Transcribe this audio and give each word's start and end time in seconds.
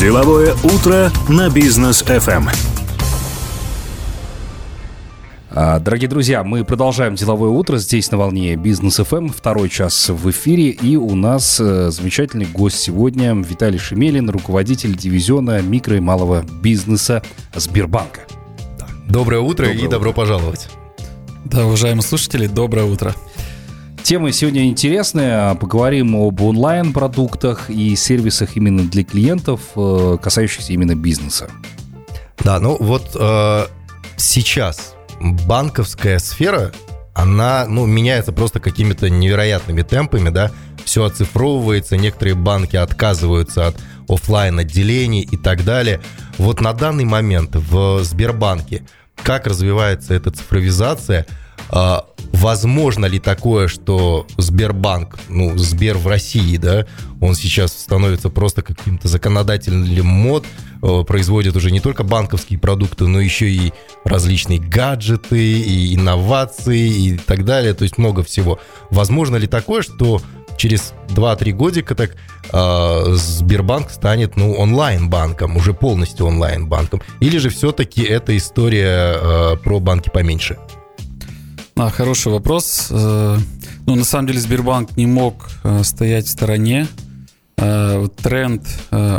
Деловое 0.00 0.54
утро 0.64 1.12
на 1.28 1.50
бизнес 1.50 2.02
FM. 2.02 2.48
А, 5.50 5.78
Дорогие 5.78 6.08
друзья, 6.08 6.42
мы 6.42 6.64
продолжаем 6.64 7.16
деловое 7.16 7.50
утро 7.50 7.76
здесь 7.76 8.10
на 8.10 8.16
волне 8.16 8.56
Бизнес 8.56 8.98
FM. 8.98 9.30
Второй 9.30 9.68
час 9.68 10.08
в 10.08 10.30
эфире. 10.30 10.70
И 10.70 10.96
у 10.96 11.14
нас 11.14 11.60
э, 11.60 11.90
замечательный 11.90 12.46
гость 12.46 12.78
сегодня 12.78 13.34
Виталий 13.34 13.78
Шемелин, 13.78 14.30
руководитель 14.30 14.96
дивизиона 14.96 15.60
микро 15.60 15.98
и 15.98 16.00
малого 16.00 16.46
бизнеса 16.62 17.22
Сбербанка. 17.54 18.22
Доброе 19.06 19.40
утро 19.42 19.66
Доброе 19.66 19.74
и 19.74 19.86
утро. 19.86 19.90
добро 19.90 20.12
пожаловать. 20.14 20.70
Да, 21.44 21.66
уважаемые 21.66 22.04
слушатели, 22.04 22.46
доброе 22.46 22.86
утро. 22.86 23.14
Тема 24.10 24.32
сегодня 24.32 24.64
интересная. 24.64 25.54
Поговорим 25.54 26.16
об 26.16 26.40
онлайн-продуктах 26.40 27.70
и 27.70 27.94
сервисах 27.94 28.56
именно 28.56 28.82
для 28.82 29.04
клиентов, 29.04 29.60
э, 29.76 30.18
касающихся 30.20 30.72
именно 30.72 30.96
бизнеса. 30.96 31.48
Да, 32.40 32.58
ну 32.58 32.76
вот 32.80 33.12
э, 33.14 33.66
сейчас 34.16 34.96
банковская 35.20 36.18
сфера, 36.18 36.72
она, 37.14 37.66
ну, 37.68 37.86
меняется 37.86 38.32
просто 38.32 38.58
какими-то 38.58 39.08
невероятными 39.08 39.82
темпами, 39.82 40.30
да, 40.30 40.50
все 40.84 41.04
оцифровывается, 41.04 41.96
некоторые 41.96 42.34
банки 42.34 42.74
отказываются 42.74 43.68
от 43.68 43.76
оффлайн 44.08 44.58
отделений 44.58 45.20
и 45.20 45.36
так 45.36 45.64
далее. 45.64 46.00
Вот 46.36 46.60
на 46.60 46.72
данный 46.72 47.04
момент 47.04 47.54
в 47.54 48.02
Сбербанке 48.02 48.82
как 49.22 49.46
развивается 49.46 50.14
эта 50.14 50.32
цифровизация? 50.32 51.26
Возможно 52.40 53.04
ли 53.04 53.18
такое, 53.18 53.68
что 53.68 54.26
Сбербанк, 54.38 55.18
ну, 55.28 55.58
Сбер 55.58 55.98
в 55.98 56.06
России, 56.06 56.56
да, 56.56 56.86
он 57.20 57.34
сейчас 57.34 57.70
становится 57.70 58.30
просто 58.30 58.62
каким-то 58.62 59.08
законодательным 59.08 60.06
мод, 60.06 60.46
э, 60.82 61.04
производит 61.06 61.54
уже 61.54 61.70
не 61.70 61.80
только 61.80 62.02
банковские 62.02 62.58
продукты, 62.58 63.06
но 63.06 63.20
еще 63.20 63.50
и 63.50 63.74
различные 64.06 64.58
гаджеты, 64.58 65.60
и 65.60 65.94
инновации, 65.94 66.88
и 66.88 67.18
так 67.18 67.44
далее, 67.44 67.74
то 67.74 67.82
есть 67.82 67.98
много 67.98 68.22
всего. 68.22 68.58
Возможно 68.90 69.36
ли 69.36 69.46
такое, 69.46 69.82
что 69.82 70.22
через 70.56 70.94
2-3 71.08 71.52
годика 71.52 71.94
так 71.94 72.16
э, 72.52 73.12
Сбербанк 73.16 73.90
станет 73.90 74.38
ну, 74.38 74.54
онлайн-банком, 74.54 75.58
уже 75.58 75.74
полностью 75.74 76.24
онлайн-банком? 76.24 77.02
Или 77.20 77.36
же 77.36 77.50
все-таки 77.50 78.02
это 78.02 78.34
история 78.34 79.18
э, 79.20 79.56
про 79.62 79.78
банки 79.78 80.08
поменьше? 80.08 80.56
А, 81.80 81.88
хороший 81.88 82.30
вопрос. 82.30 82.88
Э, 82.90 83.38
Ну, 83.86 83.94
на 83.94 84.04
самом 84.04 84.26
деле 84.26 84.38
Сбербанк 84.40 84.98
не 84.98 85.06
мог 85.06 85.48
э, 85.64 85.82
стоять 85.82 86.26
в 86.26 86.30
стороне. 86.30 86.86
Э, 87.56 88.06
Тренд 88.22 88.62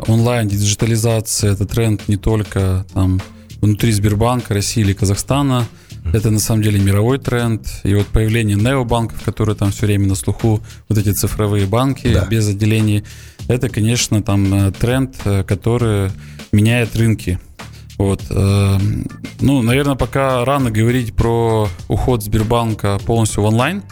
онлайн-диджитализации– 0.07 1.51
это 1.53 1.65
тренд 1.65 2.07
не 2.07 2.17
только 2.17 2.85
там, 2.93 3.19
внутри 3.61 3.91
Сбербанка, 3.91 4.53
России 4.53 4.81
или 4.81 4.93
Казахстана. 4.93 5.65
Это 6.13 6.29
на 6.29 6.39
самом 6.39 6.61
деле 6.61 6.79
мировой 6.79 7.17
тренд. 7.17 7.65
И 7.83 7.95
вот 7.95 8.05
появление 8.05 8.57
необанков, 8.57 9.23
которые 9.23 9.55
там 9.55 9.71
все 9.71 9.87
время 9.87 10.07
на 10.07 10.15
слуху, 10.15 10.61
вот 10.87 10.97
эти 10.99 11.13
цифровые 11.13 11.65
банки 11.65 12.13
Да. 12.13 12.25
без 12.27 12.47
отделений, 12.47 13.03
это, 13.47 13.69
конечно, 13.69 14.21
там 14.21 14.71
тренд, 14.73 15.15
который 15.47 16.11
меняет 16.51 16.95
рынки. 16.95 17.39
Вот. 18.01 18.23
э, 18.31 18.77
Ну, 19.41 19.61
наверное, 19.61 19.95
пока 19.95 20.43
рано 20.43 20.71
говорить 20.71 21.13
про 21.15 21.67
уход 21.87 22.23
Сбербанка 22.23 22.97
полностью 23.05 23.43
в 23.43 23.45
онлайн. 23.45 23.83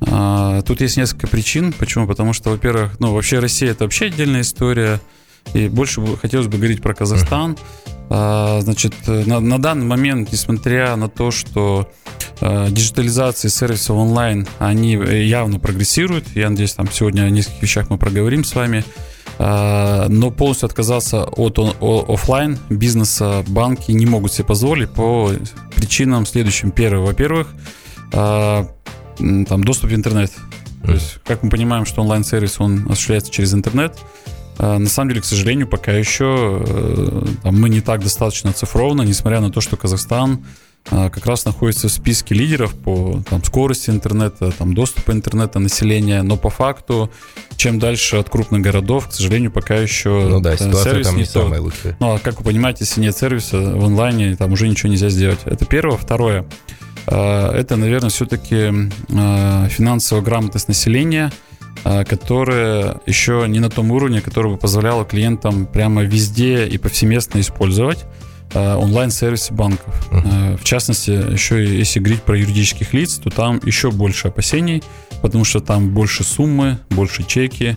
А, 0.00 0.62
Тут 0.62 0.80
есть 0.80 0.96
несколько 0.96 1.26
причин. 1.26 1.74
Почему? 1.74 2.06
Потому 2.06 2.32
что, 2.32 2.48
во-первых, 2.50 2.98
ну, 3.00 3.12
вообще 3.12 3.38
Россия 3.38 3.72
это 3.72 3.84
вообще 3.84 4.06
отдельная 4.06 4.40
история. 4.40 4.98
И 5.52 5.68
больше 5.68 6.00
хотелось 6.16 6.46
бы 6.46 6.56
говорить 6.56 6.80
про 6.80 6.94
Казахстан. 6.94 7.58
А, 8.08 8.60
Значит, 8.62 8.94
на, 9.06 9.40
на 9.40 9.58
данный 9.60 9.84
момент, 9.84 10.32
несмотря 10.32 10.96
на 10.96 11.10
то, 11.10 11.30
что 11.30 11.90
э, 12.40 12.68
диджитализация 12.70 13.50
сервисов 13.50 13.96
онлайн, 13.96 14.46
они 14.58 14.96
э, 14.96 15.24
явно 15.24 15.58
прогрессируют. 15.58 16.24
Я 16.34 16.48
надеюсь, 16.48 16.72
там 16.72 16.90
сегодня 16.90 17.22
о 17.22 17.30
нескольких 17.30 17.62
вещах 17.62 17.90
мы 17.90 17.98
проговорим 17.98 18.42
с 18.44 18.54
вами. 18.54 18.84
А, 19.38 20.06
Но 20.08 20.30
полностью 20.30 20.66
отказаться 20.66 21.24
от 21.24 21.58
о- 21.58 21.74
о- 21.80 22.12
оффлайн 22.14 22.58
бизнеса 22.70 23.44
банки 23.46 23.92
не 23.92 24.06
могут 24.06 24.32
себе 24.32 24.44
позволить 24.44 24.90
по 24.90 25.30
причинам 25.76 26.26
следующим. 26.26 26.70
Первое, 26.72 27.04
во-первых, 27.06 27.48
а, 28.12 28.66
там 29.16 29.64
доступ 29.64 29.90
в 29.90 29.94
интернет. 29.94 30.32
То 30.84 30.92
есть, 30.92 31.18
как 31.24 31.42
мы 31.42 31.50
понимаем, 31.50 31.84
что 31.86 32.02
онлайн-сервис 32.02 32.60
он 32.60 32.84
осуществляется 32.86 33.30
через 33.30 33.54
интернет. 33.54 33.96
А, 34.58 34.78
На 34.78 34.88
самом 34.88 35.10
деле, 35.10 35.20
к 35.20 35.24
сожалению, 35.24 35.68
пока 35.68 35.92
еще 35.92 36.62
э, 36.66 37.26
мы 37.44 37.68
не 37.68 37.80
так 37.80 38.02
достаточно 38.02 38.50
оцифрованы, 38.50 39.02
несмотря 39.02 39.40
на 39.40 39.50
то, 39.50 39.60
что 39.60 39.76
Казахстан 39.76 40.44
как 40.84 41.26
раз 41.26 41.44
находится 41.44 41.88
в 41.88 41.92
списке 41.92 42.34
лидеров 42.34 42.74
по 42.74 43.22
там, 43.28 43.44
скорости 43.44 43.90
интернета, 43.90 44.50
там, 44.52 44.72
доступа 44.74 45.12
интернета 45.12 45.58
населения, 45.58 46.22
но 46.22 46.36
по 46.38 46.48
факту, 46.48 47.10
чем 47.56 47.78
дальше 47.78 48.16
от 48.16 48.30
крупных 48.30 48.62
городов, 48.62 49.08
к 49.08 49.12
сожалению, 49.12 49.50
пока 49.50 49.74
еще 49.74 50.08
Ну 50.30 50.40
да, 50.40 50.54
э, 50.54 50.56
сервис 50.56 51.06
там 51.08 51.16
не 51.16 51.24
тот. 51.24 51.44
самая 51.44 51.60
лучшая. 51.60 51.96
Ну, 52.00 52.14
а 52.14 52.18
как 52.18 52.38
вы 52.38 52.44
понимаете, 52.44 52.84
если 52.84 53.02
нет 53.02 53.14
сервиса 53.16 53.58
в 53.58 53.84
онлайне, 53.84 54.34
там 54.36 54.52
уже 54.52 54.66
ничего 54.66 54.90
нельзя 54.90 55.10
сделать. 55.10 55.40
Это 55.44 55.66
первое. 55.66 55.98
Второе. 55.98 56.46
э, 57.06 57.50
Это, 57.50 57.76
наверное, 57.76 58.08
все-таки 58.10 58.90
финансовая 59.08 60.22
грамотность 60.24 60.68
населения, 60.68 61.30
которая 61.84 63.00
еще 63.06 63.44
не 63.48 63.60
на 63.60 63.70
том 63.70 63.90
уровне, 63.90 64.20
который 64.20 64.52
бы 64.52 64.56
позволяло 64.58 65.04
клиентам 65.04 65.66
прямо 65.66 66.02
везде 66.02 66.66
и 66.66 66.76
повсеместно 66.78 67.40
использовать 67.40 68.04
э, 68.54 68.74
онлайн-сервисы 68.74 69.52
банков. 69.52 70.08
Э, 70.10 70.56
В 70.56 70.64
частности, 70.64 71.10
еще 71.10 71.64
если 71.64 72.00
говорить 72.00 72.22
про 72.22 72.36
юридических 72.38 72.92
лиц, 72.94 73.20
то 73.22 73.30
там 73.30 73.60
еще 73.64 73.90
больше 73.90 74.28
опасений, 74.28 74.82
потому 75.22 75.44
что 75.44 75.60
там 75.60 75.90
больше 75.90 76.24
суммы, 76.24 76.78
больше 76.90 77.24
чеки, 77.24 77.76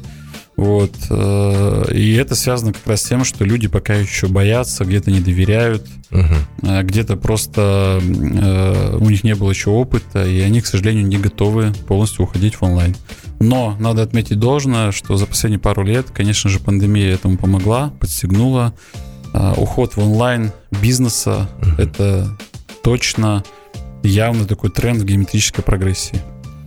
вот. 0.57 0.91
э, 1.09 1.85
И 1.93 2.13
это 2.13 2.35
связано 2.35 2.73
как 2.73 2.85
раз 2.85 3.01
с 3.01 3.07
тем, 3.07 3.23
что 3.23 3.45
люди 3.45 3.67
пока 3.67 3.95
еще 3.95 4.27
боятся, 4.27 4.85
где-то 4.85 5.09
не 5.09 5.19
доверяют, 5.19 5.87
э, 6.11 6.83
где-то 6.83 7.15
просто 7.17 7.99
у 8.99 9.09
них 9.09 9.23
не 9.23 9.33
было 9.35 9.49
еще 9.49 9.69
опыта, 9.69 10.25
и 10.25 10.39
они, 10.41 10.61
к 10.61 10.67
сожалению, 10.67 11.07
не 11.07 11.17
готовы 11.17 11.73
полностью 11.87 12.25
уходить 12.25 12.55
в 12.55 12.63
онлайн. 12.63 12.95
Но 13.39 13.75
надо 13.79 14.03
отметить 14.03 14.37
должное, 14.39 14.91
что 14.91 15.17
за 15.17 15.25
последние 15.25 15.59
пару 15.59 15.83
лет, 15.83 16.11
конечно 16.13 16.47
же, 16.49 16.59
пандемия 16.59 17.11
этому 17.13 17.37
помогла, 17.37 17.91
подстегнула. 17.99 18.73
Э, 19.33 19.53
Уход 19.57 19.95
в 19.95 19.99
онлайн 19.99 20.51
бизнеса– 20.71 21.49
это 21.77 22.27
точно 22.83 23.43
явно 24.03 24.45
такой 24.45 24.69
тренд 24.69 25.01
в 25.01 25.05
геометрической 25.05 25.63
прогрессии. 25.63 26.21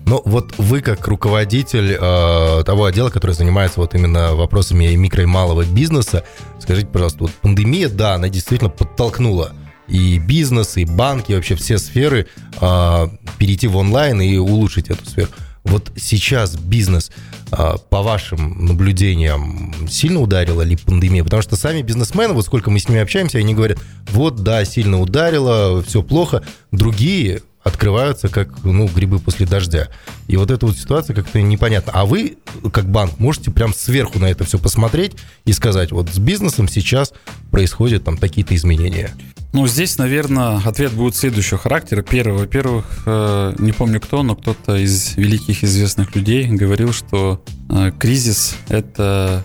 Ну, 0.07 0.21
вот 0.25 0.55
вы 0.59 0.81
как 0.83 1.07
руководитель 1.09 1.97
э, 1.99 2.63
того 2.65 2.85
отдела, 2.85 3.09
который 3.09 3.33
занимается 3.33 3.81
вот 3.81 3.95
именно 3.95 4.35
вопросами 4.35 4.95
микро 4.95 5.23
и 5.23 5.27
малого 5.27 5.65
бизнеса, 5.65 6.25
скажите, 6.61 6.89
пожалуйста, 6.89 7.21
вот 7.21 7.33
пандемия, 7.33 7.89
да, 7.89 8.15
она 8.15 8.29
действительно 8.29 8.71
подтолкнула 8.71 9.53
и 9.89 10.19
бизнес, 10.19 10.77
и 10.77 10.85
банки, 10.85 11.33
и 11.33 11.35
вообще 11.35 11.55
все 11.55 11.79
сферы 11.79 12.27
э, 12.61 13.09
перейти 13.39 13.67
в 13.67 13.77
онлайн 13.77 14.21
и 14.21 14.37
улучшить 14.37 14.91
эту 14.91 15.05
сферу. 15.07 15.29
Вот 15.65 15.93
сейчас 15.97 16.57
бизнес, 16.57 17.11
э, 17.51 17.75
по 17.89 18.03
вашим 18.03 18.67
наблюдениям, 18.67 19.75
сильно 19.89 20.21
ударила 20.21 20.63
ли 20.63 20.77
пандемия? 20.77 21.25
Потому 21.25 21.43
что 21.43 21.57
сами 21.57 21.83
бизнесмены, 21.83 22.35
вот 22.35 22.45
сколько 22.45 22.71
мы 22.71 22.79
с 22.79 22.89
ними 22.89 23.01
общаемся, 23.01 23.39
они 23.39 23.55
говорят, 23.55 23.79
вот, 24.11 24.43
да, 24.43 24.65
сильно 24.65 25.01
ударило, 25.01 25.83
все 25.83 26.03
плохо. 26.03 26.43
Другие 26.71 27.41
открываются 27.65 28.29
как 28.29 28.63
ну, 28.63 28.87
грибы 28.87 29.19
после 29.19 29.47
дождя. 29.47 29.89
И 30.29 30.37
вот 30.37 30.51
эта 30.51 30.67
вот 30.67 30.77
ситуация 30.77 31.17
как-то 31.17 31.41
непонятна. 31.41 31.93
А 31.95 32.05
вы, 32.05 32.37
как 32.73 32.89
банк, 32.91 33.19
можете 33.19 33.51
прям 33.51 33.73
сверху 33.73 34.19
на 34.19 34.27
это 34.27 34.45
все 34.45 34.59
посмотреть 34.59 35.17
и 35.47 35.53
сказать, 35.55 35.91
вот 35.91 36.11
с 36.11 36.19
бизнесом 36.19 36.69
сейчас 36.69 37.15
происходят 37.51 38.05
там 38.05 38.19
такие-то 38.19 38.55
изменения. 38.55 39.13
Ну, 39.55 39.69
здесь, 39.69 39.99
наверное, 39.99 40.61
ответ 40.65 40.93
будет 40.93 41.15
следующего 41.15 41.59
характера. 41.59 42.03
Первый, 42.03 42.41
во-первых, 42.41 42.85
э, 43.07 43.55
не 43.59 43.71
помню 43.71 44.01
кто, 44.01 44.25
но 44.25 44.35
кто-то 44.35 44.75
из 44.75 45.17
великих 45.17 45.63
известных 45.63 46.17
людей 46.17 46.49
говорил, 46.49 46.93
что 46.93 47.41
э, 47.71 47.93
кризис– 47.97 48.57
это 48.69 49.45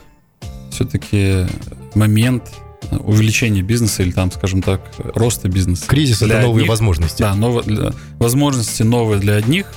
все-таки 0.72 1.46
момент 1.94 2.44
увеличения 2.92 3.62
бизнеса 3.62 4.02
или 4.02 4.10
там, 4.10 4.32
скажем 4.32 4.64
так, 4.64 4.82
роста 5.14 5.48
бизнеса. 5.48 5.86
Кризис 5.88 6.24
это 6.24 6.42
новые 6.42 6.64
одних- 6.64 6.70
возможности. 6.70 7.22
Да, 7.22 7.36
ново- 7.36 7.62
для- 7.64 7.94
возможности 8.18 8.82
новые 8.82 9.20
для 9.20 9.36
одних 9.36 9.68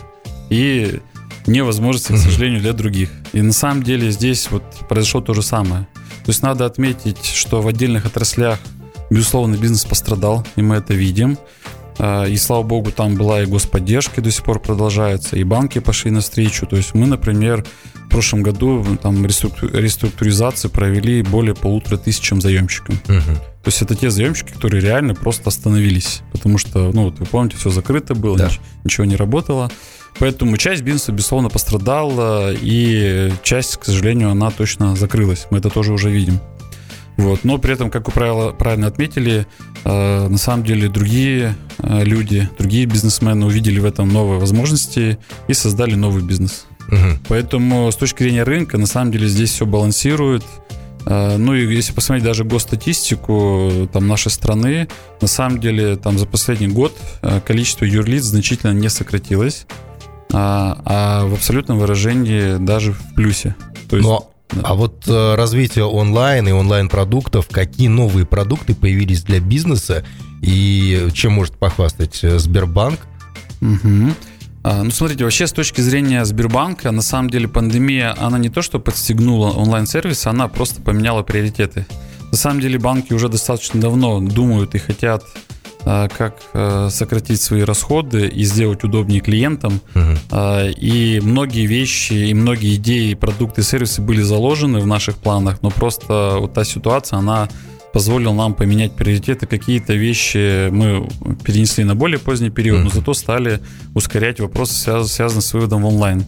и 0.48 1.00
невозможности, 1.46 2.12
к 2.12 2.16
сожалению, 2.16 2.62
для 2.62 2.72
других. 2.72 3.10
И 3.34 3.42
на 3.42 3.52
самом 3.52 3.82
деле 3.82 4.10
здесь 4.10 4.50
вот 4.50 4.62
произошло 4.88 5.20
то 5.20 5.34
же 5.34 5.42
самое. 5.42 5.86
То 6.24 6.30
есть 6.30 6.42
надо 6.42 6.64
отметить, 6.64 7.22
что 7.26 7.60
в 7.60 7.66
отдельных 7.68 8.06
отраслях, 8.06 8.58
безусловно, 9.12 9.56
бизнес 9.56 9.84
пострадал, 9.84 10.46
и 10.56 10.62
мы 10.62 10.76
это 10.76 10.94
видим. 10.94 11.38
А, 11.98 12.24
и, 12.24 12.36
слава 12.36 12.62
богу, 12.62 12.90
там 12.90 13.14
была 13.16 13.42
и 13.42 13.46
господдержка, 13.46 14.20
и 14.20 14.24
до 14.24 14.30
сих 14.30 14.44
пор 14.44 14.60
продолжается, 14.60 15.36
и 15.36 15.44
банки 15.44 15.78
пошли 15.78 16.10
навстречу. 16.10 16.66
То 16.66 16.76
есть 16.76 16.94
мы, 16.94 17.06
например, 17.06 17.64
в 17.94 18.08
прошлом 18.08 18.42
году 18.42 18.84
там 19.00 19.24
реструктуризации 19.24 20.68
провели 20.68 21.22
более 21.22 21.54
полутора 21.54 21.96
тысячам 21.96 22.40
заемщикам. 22.40 22.96
Угу. 23.08 23.34
То 23.62 23.68
есть 23.68 23.82
это 23.82 23.94
те 23.94 24.10
заемщики, 24.10 24.52
которые 24.52 24.82
реально 24.82 25.14
просто 25.14 25.48
остановились, 25.48 26.22
потому 26.32 26.58
что, 26.58 26.90
ну, 26.92 27.04
вот 27.04 27.20
вы 27.20 27.26
помните, 27.26 27.56
все 27.56 27.70
закрыто 27.70 28.14
было, 28.14 28.36
да. 28.36 28.50
ничего 28.84 29.04
не 29.04 29.16
работало. 29.16 29.70
Поэтому 30.18 30.56
часть 30.56 30.82
бизнеса, 30.82 31.12
безусловно, 31.12 31.48
пострадала, 31.48 32.52
и 32.52 33.32
часть, 33.42 33.76
к 33.76 33.84
сожалению, 33.84 34.30
она 34.30 34.50
точно 34.50 34.94
закрылась. 34.94 35.46
Мы 35.50 35.58
это 35.58 35.70
тоже 35.70 35.92
уже 35.92 36.10
видим. 36.10 36.38
Вот. 37.16 37.44
Но 37.44 37.58
при 37.58 37.72
этом, 37.74 37.90
как 37.90 38.06
вы 38.06 38.12
правило, 38.12 38.52
правильно 38.52 38.86
отметили, 38.86 39.46
э, 39.84 40.28
на 40.28 40.38
самом 40.38 40.64
деле 40.64 40.88
другие 40.88 41.54
э, 41.78 42.04
люди, 42.04 42.48
другие 42.58 42.86
бизнесмены 42.86 43.46
увидели 43.46 43.78
в 43.80 43.84
этом 43.84 44.08
новые 44.08 44.40
возможности 44.40 45.18
и 45.46 45.54
создали 45.54 45.94
новый 45.94 46.22
бизнес. 46.22 46.66
Угу. 46.88 47.20
Поэтому 47.28 47.90
с 47.92 47.96
точки 47.96 48.22
зрения 48.22 48.42
рынка, 48.42 48.78
на 48.78 48.86
самом 48.86 49.12
деле 49.12 49.28
здесь 49.28 49.50
все 49.50 49.66
балансирует. 49.66 50.44
Э, 51.06 51.36
ну 51.36 51.54
и 51.54 51.72
если 51.74 51.92
посмотреть 51.92 52.24
даже 52.24 52.44
госстатистику 52.44 53.88
там, 53.92 54.08
нашей 54.08 54.30
страны, 54.30 54.88
на 55.20 55.28
самом 55.28 55.60
деле 55.60 55.96
там 55.96 56.18
за 56.18 56.26
последний 56.26 56.68
год 56.68 56.96
количество 57.44 57.84
юрлиц 57.84 58.24
значительно 58.24 58.72
не 58.72 58.88
сократилось, 58.88 59.66
а, 60.32 60.80
а 60.84 61.26
в 61.26 61.34
абсолютном 61.34 61.78
выражении 61.78 62.56
даже 62.56 62.92
в 62.92 63.14
плюсе. 63.14 63.54
То 63.88 63.96
есть, 63.96 64.08
Но 64.08 64.31
а 64.62 64.74
вот 64.74 65.04
э, 65.06 65.34
развитие 65.34 65.84
онлайн 65.84 66.48
и 66.48 66.52
онлайн-продуктов, 66.52 67.48
какие 67.48 67.88
новые 67.88 68.26
продукты 68.26 68.74
появились 68.74 69.22
для 69.22 69.40
бизнеса 69.40 70.04
и 70.42 71.08
чем 71.12 71.32
может 71.32 71.56
похвастать 71.56 72.22
э, 72.22 72.38
Сбербанк? 72.38 73.00
Угу. 73.60 74.12
Ну, 74.64 74.90
смотрите, 74.92 75.24
вообще 75.24 75.48
с 75.48 75.52
точки 75.52 75.80
зрения 75.80 76.24
Сбербанка, 76.24 76.92
на 76.92 77.02
самом 77.02 77.30
деле 77.30 77.48
пандемия, 77.48 78.14
она 78.16 78.38
не 78.38 78.48
то 78.48 78.62
что 78.62 78.78
подстегнула 78.78 79.50
онлайн-сервис, 79.50 80.26
она 80.28 80.46
просто 80.46 80.80
поменяла 80.80 81.24
приоритеты. 81.24 81.84
На 82.30 82.36
самом 82.36 82.60
деле 82.60 82.78
банки 82.78 83.12
уже 83.12 83.28
достаточно 83.28 83.80
давно 83.80 84.20
думают 84.20 84.76
и 84.76 84.78
хотят 84.78 85.24
как 85.84 86.36
а, 86.52 86.88
сократить 86.90 87.40
свои 87.40 87.62
расходы 87.62 88.26
и 88.26 88.44
сделать 88.44 88.84
удобнее 88.84 89.20
клиентам. 89.20 89.80
Uh-huh. 89.94 90.72
И 90.76 91.20
многие 91.22 91.66
вещи, 91.66 92.12
и 92.12 92.34
многие 92.34 92.76
идеи, 92.76 93.14
продукты, 93.14 93.62
сервисы 93.62 94.00
были 94.02 94.22
заложены 94.22 94.80
в 94.80 94.86
наших 94.86 95.16
планах, 95.16 95.62
но 95.62 95.70
просто 95.70 96.36
вот 96.38 96.54
та 96.54 96.64
ситуация, 96.64 97.18
она 97.18 97.48
позволила 97.92 98.32
нам 98.32 98.54
поменять 98.54 98.94
приоритеты. 98.94 99.46
Какие-то 99.46 99.94
вещи 99.94 100.70
мы 100.70 101.08
перенесли 101.44 101.84
на 101.84 101.94
более 101.94 102.18
поздний 102.18 102.50
период, 102.50 102.80
uh-huh. 102.80 102.84
но 102.84 102.90
зато 102.90 103.14
стали 103.14 103.60
ускорять 103.94 104.40
вопросы, 104.40 105.04
связанные 105.04 105.42
с 105.42 105.52
выводом 105.52 105.82
в 105.82 105.86
онлайн. 105.86 106.24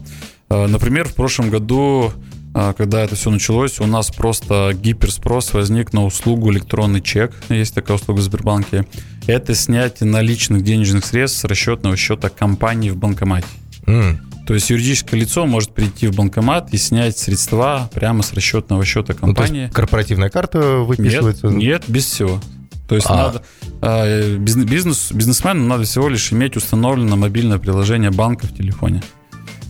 Например, 0.50 1.08
в 1.08 1.14
прошлом 1.14 1.50
году 1.50 2.12
а, 2.12 2.33
когда 2.54 3.02
это 3.02 3.16
все 3.16 3.30
началось, 3.30 3.80
у 3.80 3.86
нас 3.86 4.10
просто 4.10 4.70
гиперспрос 4.74 5.52
возник 5.52 5.92
на 5.92 6.04
услугу 6.04 6.52
электронный 6.52 7.00
чек. 7.00 7.32
Есть 7.48 7.74
такая 7.74 7.96
услуга 7.96 8.20
в 8.20 8.22
Сбербанке. 8.22 8.86
Это 9.26 9.54
снятие 9.54 10.08
наличных 10.08 10.62
денежных 10.62 11.04
средств 11.04 11.40
с 11.40 11.44
расчетного 11.44 11.96
счета 11.96 12.28
компании 12.28 12.90
в 12.90 12.96
банкомате. 12.96 13.48
Mm. 13.86 14.18
То 14.46 14.54
есть 14.54 14.68
юридическое 14.70 15.18
лицо 15.18 15.46
может 15.46 15.72
прийти 15.72 16.06
в 16.06 16.14
банкомат 16.14 16.72
и 16.72 16.76
снять 16.76 17.18
средства 17.18 17.90
прямо 17.92 18.22
с 18.22 18.32
расчетного 18.32 18.84
счета 18.84 19.14
компании. 19.14 19.62
Ну, 19.62 19.68
то 19.68 19.74
корпоративная 19.74 20.28
карта 20.28 20.58
выписывается? 20.78 21.48
Нет, 21.48 21.56
нет 21.56 21.84
без 21.88 22.04
всего. 22.04 22.40
То 22.88 22.94
есть 22.94 23.06
а. 23.08 23.16
надо, 23.16 23.42
а, 23.80 24.36
бизнес, 24.36 25.10
бизнесмену 25.10 25.66
надо 25.66 25.84
всего 25.84 26.08
лишь 26.08 26.32
иметь 26.32 26.56
установлено 26.56 27.16
мобильное 27.16 27.58
приложение 27.58 28.10
банка 28.10 28.46
в 28.46 28.54
телефоне. 28.54 29.02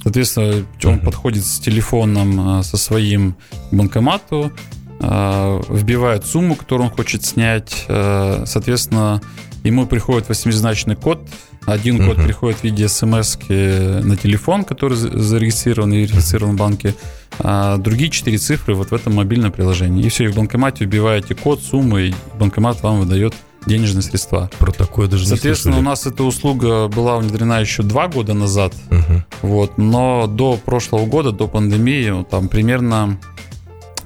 Соответственно, 0.05 0.67
он 0.85 0.97
uh-huh. 0.97 1.05
подходит 1.05 1.47
с 1.47 1.59
телефоном, 1.59 2.59
а, 2.59 2.63
со 2.63 2.77
своим 2.77 3.37
банкомату, 3.73 4.53
а, 5.01 5.63
вбивает 5.71 6.27
сумму, 6.27 6.57
которую 6.57 6.91
он 6.91 6.95
хочет 6.95 7.25
снять. 7.25 7.87
А, 7.89 8.45
соответственно, 8.45 9.23
ему 9.65 9.87
приходит 9.87 10.29
восьмизначный 10.29 10.95
код. 10.95 11.27
Один 11.65 11.97
uh-huh. 11.97 12.17
код 12.17 12.17
приходит 12.23 12.59
в 12.59 12.65
виде 12.65 12.87
смс 12.87 13.39
на 13.49 14.17
телефон, 14.19 14.65
который 14.65 14.99
зарегистрирован 14.99 15.95
и 15.95 16.01
верифицирован 16.01 16.55
в 16.55 16.59
банке. 16.59 16.95
А 17.39 17.79
другие 17.79 18.11
четыре 18.11 18.37
цифры 18.37 18.75
вот 18.75 18.91
в 18.91 18.95
этом 18.95 19.15
мобильном 19.15 19.53
приложении. 19.53 20.05
И 20.05 20.11
все, 20.11 20.25
и 20.25 20.29
в 20.29 20.37
банкомате 20.37 20.85
вбиваете 20.85 21.35
код, 21.35 21.63
сумму, 21.63 21.97
и 21.97 22.13
банкомат 22.39 22.83
вам 22.83 23.01
выдает 23.01 23.33
денежные 23.67 24.03
средства. 24.03 24.51
Про 24.59 24.73
такое 24.73 25.09
даже 25.09 25.27
Соответственно, 25.27 25.75
не 25.75 25.81
у 25.81 25.83
нас 25.83 26.07
эта 26.07 26.25
услуга 26.25 26.89
была 26.89 27.19
внедрена 27.19 27.61
еще 27.61 27.83
два 27.83 28.09
года 28.09 28.33
назад. 28.35 28.75
Угу. 28.91 29.23
Вот, 29.43 29.79
но 29.79 30.27
до 30.27 30.57
прошлого 30.57 31.07
года, 31.07 31.31
до 31.33 31.49
пандемии, 31.49 32.25
там 32.31 32.49
примерно 32.49 33.19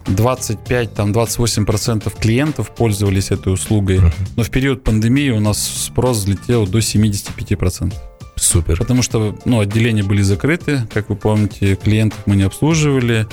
25-28% 0.06 2.12
клиентов 2.18 2.74
пользовались 2.74 3.30
этой 3.30 3.52
услугой. 3.52 3.98
Угу. 3.98 4.10
Но 4.36 4.42
в 4.42 4.50
период 4.50 4.82
пандемии 4.84 5.30
у 5.30 5.40
нас 5.40 5.58
спрос 5.58 6.18
взлетел 6.18 6.66
до 6.66 6.78
75%. 6.78 7.94
Супер. 8.36 8.78
Потому 8.78 9.02
что 9.02 9.36
ну, 9.44 9.60
отделения 9.60 10.04
были 10.04 10.22
закрыты, 10.22 10.86
как 10.92 11.08
вы 11.08 11.16
помните, 11.16 11.74
клиентов 11.74 12.20
мы 12.26 12.36
не 12.36 12.44
обслуживали. 12.44 13.26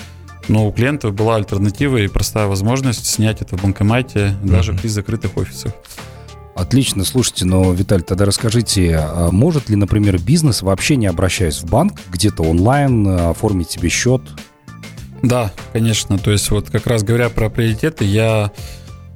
Но 0.47 0.67
у 0.67 0.71
клиентов 0.71 1.13
была 1.13 1.35
альтернатива 1.37 1.97
и 1.97 2.07
простая 2.07 2.47
возможность 2.47 3.05
снять 3.05 3.41
это 3.41 3.57
в 3.57 3.63
банкомате 3.63 4.35
даже 4.43 4.73
uh-huh. 4.73 4.81
при 4.81 4.87
закрытых 4.89 5.37
офисах. 5.37 5.73
Отлично, 6.55 7.03
слушайте, 7.03 7.45
но, 7.45 7.73
Виталий, 7.73 8.03
тогда 8.03 8.23
расскажите, 8.23 8.97
а 8.97 9.29
может 9.29 9.69
ли, 9.69 9.75
например, 9.75 10.17
бизнес, 10.17 10.61
вообще 10.61 10.95
не 10.95 11.05
обращаясь 11.05 11.61
в 11.61 11.65
банк, 11.69 11.99
где-то 12.09 12.43
онлайн, 12.43 13.05
оформить 13.07 13.71
себе 13.71 13.89
счет? 13.89 14.21
Да, 15.21 15.51
конечно. 15.73 16.17
То 16.17 16.31
есть 16.31 16.49
вот 16.51 16.69
как 16.69 16.87
раз 16.87 17.03
говоря 17.03 17.29
про 17.29 17.49
приоритеты, 17.49 18.05
я 18.05 18.51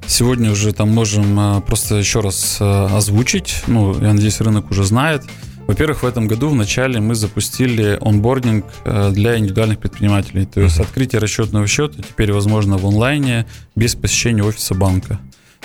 сегодня 0.06 0.50
уже 0.50 0.72
там 0.72 0.90
можем 0.90 1.38
а, 1.38 1.60
просто 1.60 1.96
еще 1.96 2.20
раз 2.20 2.58
а, 2.60 2.94
озвучить. 2.94 3.62
Ну, 3.66 3.94
я 4.00 4.12
надеюсь, 4.12 4.40
рынок 4.40 4.70
уже 4.70 4.84
знает. 4.84 5.22
Во-первых, 5.66 6.02
в 6.02 6.06
этом 6.06 6.26
году 6.26 6.48
в 6.48 6.54
начале 6.54 7.00
мы 7.00 7.14
запустили 7.14 7.96
онбординг 8.00 8.64
э, 8.84 9.10
для 9.12 9.38
индивидуальных 9.38 9.78
предпринимателей. 9.78 10.44
То 10.44 10.60
есть 10.60 10.80
открытие 10.80 11.20
расчетного 11.20 11.68
счета 11.68 12.02
теперь 12.02 12.32
возможно 12.32 12.76
в 12.76 12.84
онлайне 12.84 13.46
без 13.76 13.94
посещения 13.94 14.42
офиса 14.42 14.74
банка. 14.74 15.20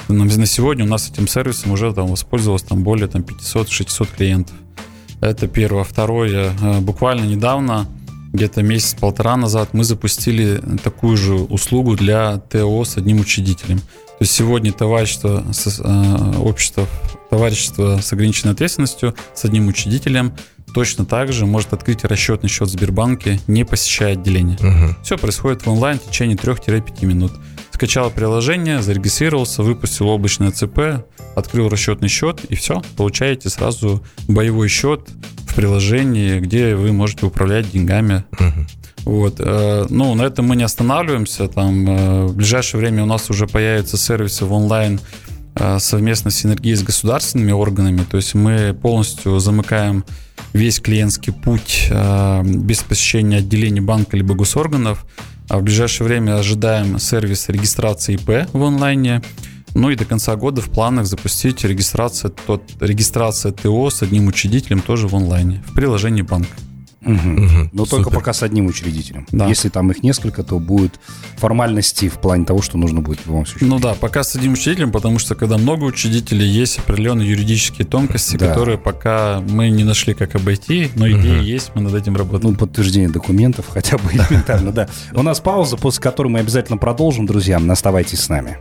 На 0.07 0.45
сегодня 0.45 0.85
у 0.85 0.87
нас 0.87 1.09
этим 1.09 1.27
сервисом 1.27 1.71
уже 1.71 1.93
там 1.93 2.07
воспользовалось 2.07 2.63
там 2.63 2.83
более 2.83 3.07
там, 3.07 3.21
500-600 3.21 4.07
клиентов. 4.15 4.55
Это 5.21 5.47
первое. 5.47 5.83
Второе, 5.83 6.53
э, 6.61 6.79
буквально 6.81 7.25
недавно, 7.25 7.87
где-то 8.33 8.61
месяц-полтора 8.61 9.37
назад, 9.37 9.69
мы 9.73 9.83
запустили 9.83 10.61
такую 10.83 11.17
же 11.17 11.35
услугу 11.35 11.95
для 11.95 12.37
ТО 12.37 12.83
с 12.83 12.97
одним 12.97 13.21
учредителем. 13.21 13.79
То 13.79 14.21
есть 14.21 14.33
сегодня 14.33 14.71
товарищество, 14.71 15.43
э, 15.43 16.37
общество, 16.39 16.87
товарищество 17.29 17.99
с 18.01 18.13
ограниченной 18.13 18.53
ответственностью 18.53 19.15
с 19.33 19.43
одним 19.45 19.67
учредителем 19.67 20.33
точно 20.73 21.05
так 21.05 21.31
же 21.31 21.45
может 21.45 21.73
открыть 21.73 22.03
расчетный 22.03 22.49
счет 22.49 22.67
в 22.67 22.71
Сбербанке, 22.71 23.39
не 23.47 23.63
посещая 23.63 24.13
отделение. 24.13 24.57
Угу. 24.57 24.95
Все 25.03 25.17
происходит 25.17 25.65
в 25.65 25.69
онлайн 25.69 25.99
в 25.99 26.03
течение 26.03 26.37
3-5 26.37 27.05
минут 27.05 27.31
скачал 27.71 28.09
приложение, 28.11 28.81
зарегистрировался, 28.81 29.63
выпустил 29.63 30.09
облачное 30.09 30.51
ЦП, 30.51 31.05
открыл 31.35 31.69
расчетный 31.69 32.09
счет, 32.09 32.43
и 32.49 32.55
все, 32.55 32.81
получаете 32.97 33.49
сразу 33.49 34.03
боевой 34.27 34.69
счет 34.69 35.09
в 35.47 35.55
приложении, 35.55 36.39
где 36.39 36.75
вы 36.75 36.93
можете 36.93 37.25
управлять 37.25 37.71
деньгами. 37.71 38.23
Вот. 39.05 39.35
Э, 39.39 39.85
ну, 39.89 40.15
на 40.15 40.23
этом 40.23 40.47
мы 40.47 40.55
не 40.55 40.63
останавливаемся. 40.63 41.47
Там, 41.47 41.87
э, 41.87 42.25
в 42.25 42.35
ближайшее 42.35 42.81
время 42.81 43.03
у 43.03 43.05
нас 43.05 43.29
уже 43.29 43.45
появятся 43.45 43.97
сервисы 43.97 44.45
в 44.45 44.51
онлайн 44.51 44.99
э, 45.55 45.77
совместно 45.79 46.31
с 46.31 46.35
синергией 46.35 46.75
с 46.75 46.83
государственными 46.83 47.51
органами. 47.51 48.01
То 48.09 48.17
есть 48.17 48.33
мы 48.33 48.73
полностью 48.73 49.37
замыкаем 49.39 50.03
весь 50.53 50.79
клиентский 50.79 51.33
путь 51.33 51.91
без 52.45 52.81
посещения 52.81 53.37
отделений 53.37 53.81
банка 53.81 54.17
либо 54.17 54.33
госорганов. 54.33 55.05
А 55.49 55.57
в 55.57 55.63
ближайшее 55.63 56.07
время 56.07 56.37
ожидаем 56.37 56.99
сервис 56.99 57.49
регистрации 57.49 58.15
ИП 58.15 58.49
в 58.51 58.63
онлайне. 58.63 59.21
Ну 59.73 59.89
и 59.89 59.95
до 59.95 60.05
конца 60.05 60.35
года 60.35 60.61
в 60.61 60.69
планах 60.69 61.05
запустить 61.05 61.63
регистрация, 61.63 62.31
тот, 62.31 62.63
регистрация 62.79 63.51
ТО 63.51 63.89
с 63.89 64.01
одним 64.01 64.27
учредителем 64.27 64.81
тоже 64.81 65.07
в 65.07 65.15
онлайне, 65.15 65.63
в 65.67 65.73
приложении 65.73 66.21
банка. 66.21 66.55
Угу. 67.05 67.13
Угу. 67.13 67.69
Но 67.71 67.85
только 67.85 68.09
пока 68.09 68.33
с 68.33 68.41
одним 68.43 68.65
учредителем. 68.65 69.27
Да. 69.31 69.47
Если 69.47 69.69
там 69.69 69.91
их 69.91 70.01
несколько, 70.03 70.43
то 70.43 70.59
будут 70.59 70.99
формальности 71.37 72.09
в 72.09 72.15
плане 72.15 72.45
того, 72.45 72.61
что 72.61 72.77
нужно 72.77 73.01
будет 73.01 73.19
в 73.19 73.27
любом 73.27 73.45
случае. 73.45 73.69
Ну 73.69 73.79
да, 73.79 73.93
пока 73.93 74.23
с 74.23 74.35
одним 74.35 74.53
учредителем, 74.53 74.91
потому 74.91 75.19
что 75.19 75.35
когда 75.35 75.57
много 75.57 75.83
учредителей, 75.83 76.47
есть 76.47 76.79
определенные 76.79 77.29
юридические 77.29 77.85
тонкости, 77.85 78.37
да. 78.37 78.49
которые 78.49 78.77
пока 78.77 79.41
мы 79.47 79.69
не 79.69 79.83
нашли, 79.83 80.13
как 80.13 80.35
обойти, 80.35 80.89
но 80.95 81.07
идеи 81.09 81.37
угу. 81.37 81.43
есть, 81.43 81.71
мы 81.75 81.81
над 81.81 81.93
этим 81.93 82.15
работаем. 82.15 82.53
Ну, 82.53 82.57
подтверждение 82.57 83.09
документов 83.09 83.65
хотя 83.69 83.97
бы 83.97 84.11
элементарно, 84.11 84.71
да. 84.71 84.89
У 85.13 85.21
нас 85.21 85.39
пауза, 85.39 85.77
после 85.77 86.01
которой 86.01 86.29
мы 86.29 86.39
обязательно 86.39 86.77
продолжим, 86.77 87.25
друзья. 87.25 87.61
Оставайтесь 87.69 88.21
с 88.21 88.29
нами. 88.29 88.57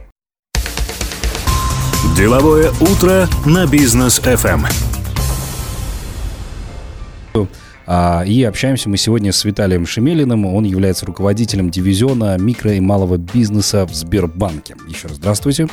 Деловое 2.16 2.70
утро 2.80 3.28
на 3.46 3.66
бизнес 3.66 4.20
FM. 4.20 4.66
А, 7.86 8.22
и 8.26 8.42
общаемся 8.42 8.88
мы 8.88 8.96
сегодня 8.96 9.32
с 9.32 9.44
Виталием 9.44 9.86
Шемелиным. 9.86 10.46
Он 10.46 10.64
является 10.64 11.06
руководителем 11.06 11.70
дивизиона 11.70 12.38
микро 12.38 12.72
и 12.72 12.80
малого 12.80 13.16
бизнеса 13.16 13.86
в 13.86 13.94
Сбербанке. 13.94 14.76
Еще 14.88 15.08
раз 15.08 15.16
здравствуйте. 15.16 15.68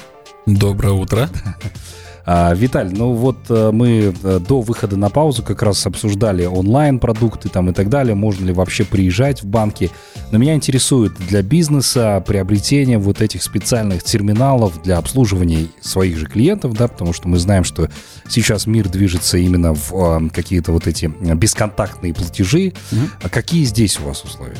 Доброе 0.45 0.93
утро. 0.93 1.29
А, 2.25 2.53
Виталь, 2.53 2.91
ну 2.91 3.13
вот 3.13 3.37
э, 3.49 3.71
мы 3.71 4.13
э, 4.23 4.39
до 4.39 4.61
выхода 4.61 4.95
на 4.95 5.09
паузу 5.09 5.43
как 5.43 5.61
раз 5.63 5.85
обсуждали 5.85 6.45
онлайн-продукты 6.45 7.49
там 7.49 7.69
и 7.69 7.73
так 7.73 7.89
далее, 7.89 8.15
можно 8.15 8.45
ли 8.45 8.53
вообще 8.53 8.85
приезжать 8.85 9.41
в 9.41 9.47
банки. 9.47 9.89
Но 10.31 10.37
меня 10.37 10.55
интересует 10.55 11.13
для 11.27 11.41
бизнеса 11.41 12.23
приобретение 12.25 12.97
вот 12.97 13.21
этих 13.21 13.43
специальных 13.43 14.03
терминалов 14.03 14.81
для 14.83 14.97
обслуживания 14.97 15.67
своих 15.81 16.17
же 16.17 16.27
клиентов, 16.27 16.73
да, 16.73 16.87
потому 16.87 17.13
что 17.13 17.27
мы 17.27 17.39
знаем, 17.39 17.63
что 17.63 17.89
сейчас 18.29 18.67
мир 18.67 18.87
движется 18.89 19.37
именно 19.37 19.73
в 19.73 19.91
э, 19.93 20.29
какие-то 20.29 20.71
вот 20.71 20.87
эти 20.87 21.05
бесконтактные 21.05 22.13
платежи. 22.13 22.67
Mm-hmm. 22.91 23.09
А 23.23 23.29
какие 23.29 23.63
здесь 23.63 23.99
у 23.99 24.03
вас 24.03 24.23
условия? 24.23 24.57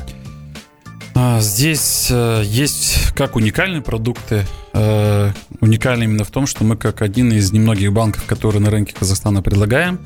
А, 1.14 1.42
здесь 1.42 2.08
э, 2.10 2.44
есть 2.46 3.14
как 3.16 3.36
уникальные 3.36 3.82
продукты. 3.82 4.46
Э, 4.74 5.32
уникальны 5.60 6.04
именно 6.04 6.24
в 6.24 6.32
том, 6.32 6.48
что 6.48 6.64
мы 6.64 6.78
как 6.78 7.02
один 7.02 7.32
из 7.32 7.52
немногих 7.52 7.92
банков, 7.92 8.26
которые 8.26 8.62
на 8.62 8.70
рынке 8.70 8.94
Казахстана 8.98 9.42
предлагаем, 9.42 10.00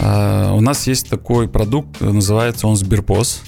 э, 0.00 0.50
у 0.50 0.60
нас 0.60 0.86
есть 0.86 1.08
такой 1.08 1.48
продукт, 1.48 2.00
называется 2.00 2.66
он 2.66 2.76
Сберпос. 2.76 3.42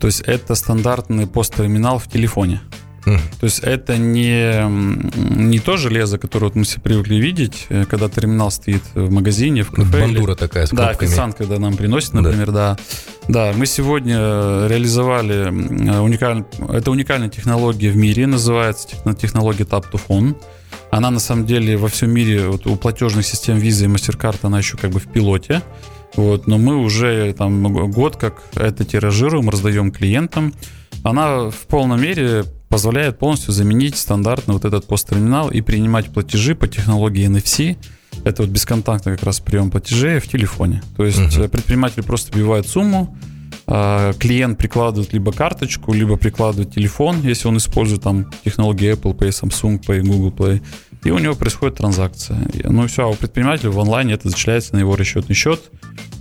То 0.00 0.06
есть 0.06 0.20
это 0.22 0.54
стандартный 0.54 1.26
посттерминал 1.26 1.98
в 1.98 2.08
телефоне. 2.08 2.60
То 3.40 3.44
есть 3.44 3.60
это 3.60 3.96
не, 3.96 4.64
не 5.36 5.58
то 5.58 5.76
железо, 5.76 6.18
которое 6.18 6.46
вот 6.46 6.54
мы 6.54 6.64
все 6.64 6.80
привыкли 6.80 7.16
видеть, 7.16 7.66
э, 7.68 7.84
когда 7.84 8.08
терминал 8.08 8.50
стоит 8.50 8.82
в 8.94 9.10
магазине, 9.10 9.62
в 9.62 9.70
кафе. 9.70 10.00
Бандура 10.00 10.32
или... 10.32 10.38
такая 10.38 10.66
с 10.66 10.70
Да, 10.70 10.90
официант, 10.90 11.36
когда 11.36 11.58
нам 11.58 11.76
приносит, 11.76 12.14
например, 12.14 12.50
да. 12.50 12.76
да. 13.28 13.50
Да, 13.50 13.52
мы 13.54 13.66
сегодня 13.66 14.16
реализовали 14.66 15.48
уникаль... 16.00 16.44
это 16.70 16.90
уникальная 16.90 17.28
технология 17.28 17.90
в 17.90 17.96
мире, 17.96 18.26
называется 18.26 18.88
технология 19.20 19.64
Tap 19.64 19.84
to 19.92 20.00
Phone. 20.08 20.34
Она 20.90 21.10
на 21.10 21.20
самом 21.20 21.46
деле 21.46 21.76
во 21.76 21.88
всем 21.88 22.10
мире, 22.10 22.46
вот 22.46 22.66
у 22.66 22.76
платежных 22.76 23.26
систем 23.26 23.58
Visa 23.58 23.84
и 23.84 23.88
MasterCard, 23.88 24.38
она 24.42 24.58
еще 24.58 24.76
как 24.78 24.90
бы 24.90 25.00
в 25.00 25.06
пилоте. 25.06 25.62
Вот, 26.16 26.46
но 26.46 26.56
мы 26.56 26.76
уже 26.76 27.32
там 27.34 27.90
год 27.90 28.16
как 28.16 28.42
это 28.56 28.84
тиражируем, 28.84 29.50
раздаем 29.50 29.92
клиентам. 29.92 30.54
Она 31.02 31.50
в 31.50 31.66
полной 31.68 31.98
мере 31.98 32.44
позволяет 32.68 33.18
полностью 33.18 33.52
заменить 33.52 33.96
стандартный 33.96 34.54
вот 34.54 34.64
этот 34.64 34.86
посттерминал 34.86 35.50
и 35.50 35.60
принимать 35.60 36.10
платежи 36.10 36.54
по 36.54 36.68
технологии 36.68 37.28
NFC. 37.28 37.76
Это 38.24 38.42
вот 38.42 38.50
бесконтактный 38.50 39.14
как 39.16 39.24
раз 39.24 39.40
прием 39.40 39.70
платежей 39.70 40.18
в 40.18 40.28
телефоне. 40.28 40.82
То 40.96 41.04
есть 41.04 41.18
uh-huh. 41.18 41.48
предприниматель 41.48 42.02
просто 42.02 42.32
вбивает 42.32 42.66
сумму, 42.66 43.16
а, 43.66 44.12
клиент 44.14 44.58
прикладывает 44.58 45.12
либо 45.12 45.30
карточку, 45.30 45.92
либо 45.92 46.16
прикладывает 46.16 46.72
телефон, 46.72 47.20
если 47.22 47.48
он 47.48 47.58
использует 47.58 48.02
там 48.02 48.30
технологии 48.44 48.92
Apple 48.92 49.14
Pay, 49.16 49.28
Samsung 49.28 49.84
Pay, 49.84 50.00
Google 50.00 50.30
Play, 50.30 50.62
и 51.04 51.10
у 51.10 51.18
него 51.18 51.34
происходит 51.34 51.76
транзакция. 51.76 52.38
Ну 52.64 52.84
и 52.84 52.88
все, 52.88 53.04
а 53.04 53.08
у 53.08 53.14
предпринимателя 53.14 53.70
в 53.70 53.78
онлайне 53.78 54.14
это 54.14 54.30
зачисляется 54.30 54.74
на 54.74 54.78
его 54.78 54.96
расчетный 54.96 55.34
счет, 55.34 55.70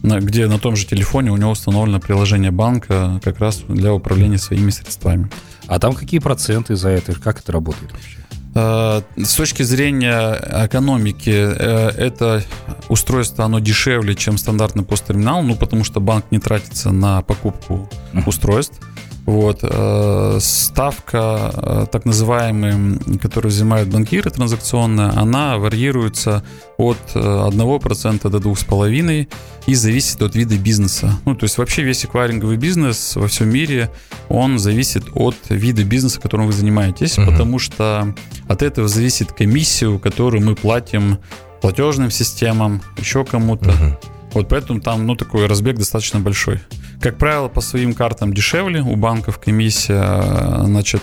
где 0.03 0.47
на 0.47 0.59
том 0.59 0.75
же 0.75 0.85
телефоне 0.85 1.31
у 1.31 1.37
него 1.37 1.51
установлено 1.51 1.99
приложение 1.99 2.51
банка 2.51 3.19
как 3.23 3.39
раз 3.39 3.63
для 3.67 3.93
управления 3.93 4.37
своими 4.37 4.69
средствами. 4.69 5.29
А 5.67 5.79
там 5.79 5.93
какие 5.93 6.19
проценты 6.19 6.75
за 6.75 6.89
это? 6.89 7.13
Как 7.13 7.39
это 7.39 7.51
работает 7.51 7.91
вообще? 7.91 8.17
Э, 8.55 9.01
с 9.17 9.35
точки 9.35 9.63
зрения 9.63 10.39
экономики, 10.65 11.29
э, 11.29 11.89
это 11.89 12.43
устройство, 12.89 13.45
оно 13.45 13.59
дешевле, 13.59 14.15
чем 14.15 14.37
стандартный 14.37 14.83
посттерминал, 14.83 15.43
ну, 15.43 15.55
потому 15.55 15.83
что 15.83 15.99
банк 15.99 16.25
не 16.31 16.39
тратится 16.39 16.91
на 16.91 17.21
покупку 17.21 17.89
устройств. 18.25 18.79
Вот. 19.27 19.60
Э, 19.62 20.38
ставка, 20.39 21.51
э, 21.53 21.86
так 21.91 22.05
называемая, 22.05 22.98
которую 23.22 23.51
взимают 23.51 23.89
банкиры 23.89 24.31
транзакционная, 24.31 25.12
она 25.19 25.57
варьируется 25.57 26.43
от 26.77 26.98
1% 27.13 28.25
э, 28.25 28.29
до 28.29 28.38
2,5% 28.38 29.27
и 29.67 29.75
зависит 29.75 30.22
от 30.22 30.34
вида 30.36 30.57
бизнеса. 30.57 31.19
Ну, 31.25 31.36
то 31.36 31.43
есть 31.43 31.57
вообще 31.57 31.84
весь 31.84 32.05
эквайринговый 32.05 32.55
бизнес 32.55 33.17
во 33.17 33.27
всем 33.27 33.50
мире, 33.50 33.91
он 34.29 34.60
зависит 34.60 35.03
от 35.13 35.36
вида 35.50 35.84
бизнеса, 35.84 36.22
которым 36.22 36.48
вы 36.48 36.53
занимаетесь, 36.53 37.17
угу. 37.17 37.29
потому 37.29 37.60
что 37.60 38.15
от 38.48 38.62
этого 38.62 38.88
зависит 38.88 39.34
комиссию, 39.34 40.00
которую 40.00 40.41
мы 40.41 40.55
платим 40.55 41.17
платежным 41.62 42.12
системам, 42.12 42.81
еще 42.98 43.25
кому-то. 43.25 43.72
Угу. 43.72 44.00
Вот 44.36 44.48
поэтому 44.48 44.79
там, 44.79 45.05
ну, 45.05 45.17
такой 45.17 45.48
разбег 45.48 45.77
достаточно 45.77 46.22
большой. 46.22 46.62
Как 47.01 47.17
правило, 47.17 47.47
по 47.47 47.61
своим 47.61 47.93
картам 47.93 48.33
дешевле, 48.33 48.81
у 48.81 48.95
банков 48.95 49.39
комиссия, 49.39 50.63
значит, 50.65 51.01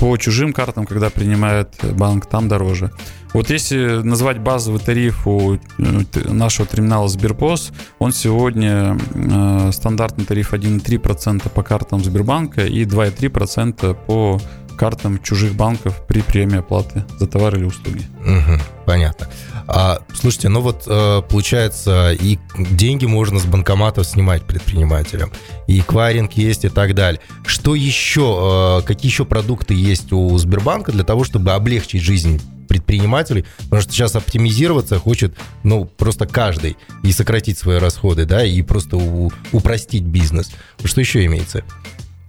по 0.00 0.16
чужим 0.16 0.54
картам, 0.54 0.86
когда 0.86 1.10
принимает 1.10 1.74
банк, 1.92 2.26
там 2.26 2.48
дороже. 2.48 2.90
Вот 3.34 3.50
если 3.50 4.00
назвать 4.02 4.38
базовый 4.38 4.80
тариф 4.80 5.26
у 5.26 5.54
э, 5.54 5.58
нашего 6.24 6.66
терминала 6.66 7.06
Сберпос, 7.06 7.70
он 7.98 8.12
сегодня 8.12 8.96
э, 9.14 9.70
стандартный 9.72 10.24
тариф 10.24 10.54
1,3% 10.54 11.48
по 11.50 11.62
картам 11.62 12.02
Сбербанка 12.02 12.64
и 12.64 12.84
2,3% 12.84 13.94
по 14.06 14.40
картам 14.80 15.22
чужих 15.22 15.54
банков 15.56 16.00
при 16.08 16.22
приеме 16.22 16.60
оплаты 16.60 17.04
за 17.18 17.26
товары 17.26 17.58
или 17.58 17.64
услуги. 17.66 18.02
Угу, 18.22 18.58
понятно. 18.86 19.28
А, 19.66 20.00
слушайте, 20.14 20.48
ну 20.48 20.62
вот 20.62 20.84
э, 20.86 21.20
получается, 21.28 22.16
и 22.18 22.38
деньги 22.56 23.04
можно 23.04 23.38
с 23.40 23.44
банкоматов 23.44 24.06
снимать 24.06 24.44
предпринимателям, 24.44 25.32
и 25.66 25.82
кваринг 25.82 26.32
есть 26.32 26.64
и 26.64 26.70
так 26.70 26.94
далее. 26.94 27.20
Что 27.44 27.74
еще, 27.74 28.80
э, 28.80 28.86
какие 28.86 29.12
еще 29.12 29.26
продукты 29.26 29.74
есть 29.74 30.12
у 30.12 30.38
Сбербанка 30.38 30.92
для 30.92 31.04
того, 31.04 31.24
чтобы 31.24 31.52
облегчить 31.52 32.00
жизнь 32.00 32.40
предпринимателей, 32.66 33.44
потому 33.64 33.82
что 33.82 33.92
сейчас 33.92 34.16
оптимизироваться 34.16 34.98
хочет, 34.98 35.34
ну, 35.62 35.84
просто 35.84 36.26
каждый, 36.26 36.78
и 37.02 37.12
сократить 37.12 37.58
свои 37.58 37.76
расходы, 37.76 38.24
да, 38.24 38.42
и 38.46 38.62
просто 38.62 38.96
упростить 39.52 40.04
бизнес. 40.04 40.52
Что 40.84 41.02
еще 41.02 41.22
имеется? 41.26 41.64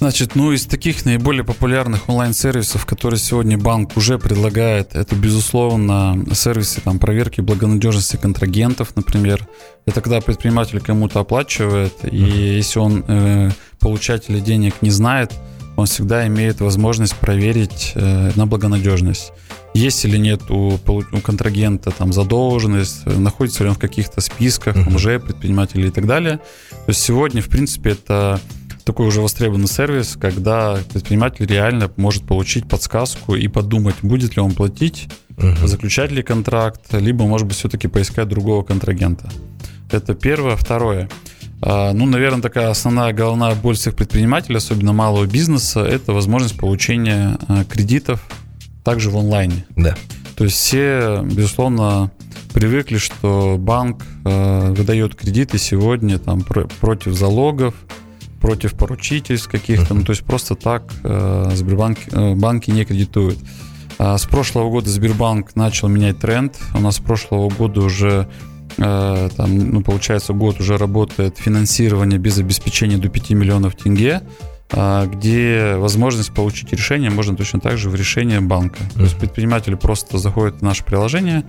Значит, 0.01 0.33
ну 0.33 0.51
из 0.51 0.65
таких 0.65 1.05
наиболее 1.05 1.43
популярных 1.43 2.09
онлайн-сервисов, 2.09 2.87
которые 2.87 3.19
сегодня 3.19 3.55
банк 3.55 3.95
уже 3.95 4.17
предлагает, 4.17 4.95
это, 4.95 5.15
безусловно, 5.15 6.25
сервисы 6.33 6.81
там, 6.81 6.97
проверки 6.97 7.39
благонадежности 7.39 8.15
контрагентов, 8.15 8.95
например. 8.95 9.47
Это 9.85 10.01
когда 10.01 10.19
предприниматель 10.19 10.79
кому-то 10.79 11.19
оплачивает, 11.19 11.93
и 12.11 12.17
если 12.17 12.79
он 12.79 13.03
э, 13.07 13.51
получателя 13.79 14.39
денег 14.39 14.81
не 14.81 14.89
знает, 14.89 15.33
он 15.75 15.85
всегда 15.85 16.25
имеет 16.25 16.61
возможность 16.61 17.15
проверить 17.17 17.91
э, 17.93 18.31
на 18.35 18.47
благонадежность. 18.47 19.31
Есть 19.75 20.03
или 20.03 20.17
нет 20.17 20.49
у, 20.49 20.79
у 20.83 21.21
контрагента 21.21 21.91
там 21.91 22.11
задолженность, 22.11 23.05
находится 23.05 23.63
ли 23.63 23.69
он 23.69 23.75
в 23.75 23.79
каких-то 23.79 24.19
списках, 24.19 24.75
uh-huh. 24.75 24.95
лжепредпринимателей 24.95 25.89
и 25.89 25.91
так 25.91 26.07
далее. 26.07 26.37
То 26.71 26.89
есть 26.89 27.01
сегодня, 27.01 27.43
в 27.43 27.49
принципе, 27.49 27.91
это 27.91 28.41
такой 28.83 29.07
уже 29.07 29.21
востребованный 29.21 29.67
сервис, 29.67 30.17
когда 30.19 30.77
предприниматель 30.91 31.45
реально 31.45 31.91
может 31.97 32.25
получить 32.25 32.67
подсказку 32.67 33.35
и 33.35 33.47
подумать, 33.47 33.95
будет 34.01 34.35
ли 34.35 34.41
он 34.41 34.53
платить, 34.53 35.07
uh-huh. 35.37 35.67
заключать 35.67 36.11
ли 36.11 36.23
контракт, 36.23 36.93
либо, 36.93 37.25
может 37.25 37.47
быть, 37.47 37.57
все-таки 37.57 37.87
поискать 37.87 38.27
другого 38.27 38.63
контрагента. 38.63 39.29
Это 39.91 40.15
первое. 40.15 40.55
Второе. 40.55 41.09
А, 41.61 41.93
ну, 41.93 42.05
наверное, 42.05 42.41
такая 42.41 42.69
основная 42.69 43.13
головная 43.13 43.55
боль 43.55 43.75
всех 43.75 43.95
предпринимателей, 43.95 44.57
особенно 44.57 44.93
малого 44.93 45.25
бизнеса, 45.25 45.81
это 45.81 46.13
возможность 46.13 46.57
получения 46.57 47.37
а, 47.47 47.63
кредитов 47.65 48.23
также 48.83 49.09
в 49.09 49.17
онлайне. 49.17 49.65
Да. 49.75 49.95
То 50.35 50.45
есть 50.45 50.57
все, 50.57 51.21
безусловно, 51.23 52.11
привыкли, 52.53 52.97
что 52.97 53.57
банк 53.59 54.03
э, 54.25 54.73
выдает 54.73 55.13
кредиты 55.13 55.57
сегодня 55.57 56.17
там 56.17 56.41
пр- 56.41 56.67
против 56.79 57.13
залогов, 57.13 57.75
против 58.41 58.73
поручительств 58.73 59.49
каких-то, 59.49 59.93
ну 59.93 60.03
то 60.03 60.11
есть 60.11 60.23
просто 60.23 60.55
так 60.55 60.83
э, 61.03 61.51
Сбербанк, 61.53 61.99
э, 62.11 62.33
банки 62.35 62.71
не 62.71 62.83
кредитуют. 62.83 63.37
А 63.97 64.17
с 64.17 64.25
прошлого 64.25 64.69
года 64.69 64.89
Сбербанк 64.89 65.55
начал 65.55 65.87
менять 65.87 66.17
тренд. 66.19 66.57
У 66.73 66.79
нас 66.79 66.95
с 66.95 66.99
прошлого 66.99 67.49
года 67.49 67.81
уже 67.81 68.27
э, 68.77 69.29
там, 69.37 69.59
ну, 69.71 69.81
получается, 69.81 70.33
год 70.33 70.59
уже 70.59 70.77
работает 70.77 71.37
финансирование 71.37 72.17
без 72.17 72.39
обеспечения 72.39 72.97
до 72.97 73.09
5 73.09 73.29
миллионов 73.31 73.75
тенге, 73.75 74.23
э, 74.71 75.05
где 75.05 75.75
возможность 75.75 76.33
получить 76.33 76.73
решение 76.73 77.11
можно 77.11 77.35
точно 77.35 77.59
так 77.59 77.77
же 77.77 77.91
в 77.91 77.95
решение 77.95 78.41
банка. 78.41 78.79
То 78.95 79.03
есть 79.03 79.17
предприниматель 79.17 79.75
просто 79.75 80.17
заходит 80.17 80.55
в 80.55 80.61
наше 80.63 80.83
приложение, 80.83 81.43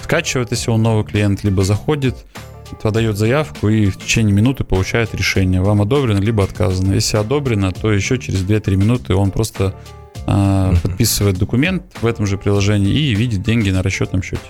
скачивает, 0.00 0.52
если 0.52 0.70
он 0.70 0.82
новый 0.82 1.04
клиент, 1.04 1.42
либо 1.42 1.64
заходит, 1.64 2.14
подает 2.82 3.16
заявку 3.16 3.68
и 3.68 3.86
в 3.86 3.98
течение 3.98 4.34
минуты 4.34 4.64
получает 4.64 5.14
решение. 5.14 5.60
Вам 5.60 5.82
одобрено, 5.82 6.18
либо 6.18 6.44
отказано. 6.44 6.92
Если 6.92 7.16
одобрено, 7.16 7.72
то 7.72 7.92
еще 7.92 8.18
через 8.18 8.42
2-3 8.42 8.76
минуты 8.76 9.14
он 9.14 9.30
просто 9.30 9.74
э, 10.26 10.72
подписывает 10.82 11.38
документ 11.38 11.82
в 12.00 12.06
этом 12.06 12.26
же 12.26 12.38
приложении 12.38 12.92
и 12.92 13.14
видит 13.14 13.42
деньги 13.42 13.70
на 13.70 13.82
расчетном 13.82 14.22
счете. 14.22 14.42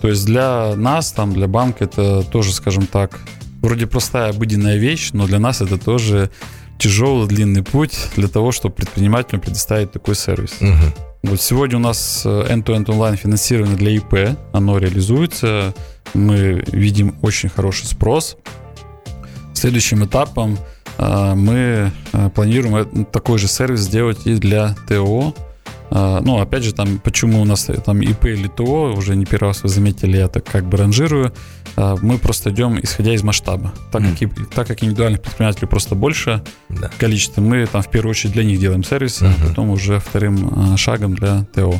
То 0.00 0.08
есть 0.08 0.26
для 0.26 0.74
нас, 0.76 1.12
там, 1.12 1.32
для 1.32 1.46
банка 1.46 1.84
это 1.84 2.22
тоже, 2.22 2.52
скажем 2.52 2.86
так, 2.86 3.20
вроде 3.60 3.86
простая 3.86 4.30
обыденная 4.30 4.76
вещь, 4.76 5.10
но 5.12 5.26
для 5.26 5.38
нас 5.38 5.60
это 5.60 5.78
тоже 5.78 6.30
тяжелый 6.78 7.28
длинный 7.28 7.62
путь 7.62 7.96
для 8.16 8.28
того, 8.28 8.52
чтобы 8.52 8.74
предпринимателю 8.74 9.40
предоставить 9.40 9.92
такой 9.92 10.14
сервис. 10.14 10.54
Угу. 10.60 11.30
Вот 11.30 11.40
сегодня 11.40 11.76
у 11.76 11.80
нас 11.80 12.22
э, 12.24 12.28
end-to-end 12.28 12.90
онлайн 12.90 13.16
финансирование 13.16 13.76
для 13.76 13.92
ИП, 13.92 14.36
оно 14.52 14.78
реализуется, 14.78 15.72
мы 16.14 16.64
видим 16.72 17.14
очень 17.22 17.48
хороший 17.48 17.86
спрос. 17.86 18.36
Следующим 19.54 20.04
этапом 20.04 20.58
э, 20.98 21.34
мы 21.34 21.92
э, 22.12 22.30
планируем 22.34 23.04
такой 23.04 23.38
же 23.38 23.46
сервис 23.46 23.80
сделать 23.80 24.26
и 24.26 24.34
для 24.34 24.74
ТО, 24.88 25.34
ну, 25.94 26.40
опять 26.40 26.62
же, 26.62 26.72
там, 26.72 26.98
почему 26.98 27.42
у 27.42 27.44
нас 27.44 27.68
там 27.84 28.00
ИП 28.00 28.26
или 28.26 28.48
ТОО, 28.48 28.94
уже 28.96 29.14
не 29.14 29.26
первый 29.26 29.48
раз 29.48 29.62
вы 29.62 29.68
заметили, 29.68 30.16
я 30.16 30.28
так 30.28 30.44
как 30.44 30.64
бы 30.64 30.78
ранжирую, 30.78 31.32
а, 31.76 31.96
мы 32.00 32.18
просто 32.18 32.50
идем 32.50 32.78
исходя 32.80 33.12
из 33.12 33.22
масштаба. 33.22 33.72
Так, 33.90 34.02
mm. 34.02 34.16
как, 34.18 34.50
так 34.50 34.66
как 34.68 34.82
индивидуальных 34.82 35.20
предпринимателей 35.20 35.68
просто 35.68 35.94
больше 35.94 36.42
да. 36.68 36.90
количество, 36.98 37.40
мы 37.42 37.66
там 37.66 37.82
в 37.82 37.90
первую 37.90 38.10
очередь 38.10 38.32
для 38.32 38.44
них 38.44 38.58
делаем 38.58 38.84
сервисы, 38.84 39.26
mm-hmm. 39.26 39.44
а 39.44 39.48
потом 39.48 39.70
уже 39.70 39.98
вторым 39.98 40.76
шагом 40.76 41.14
для 41.14 41.44
ТОО. 41.54 41.74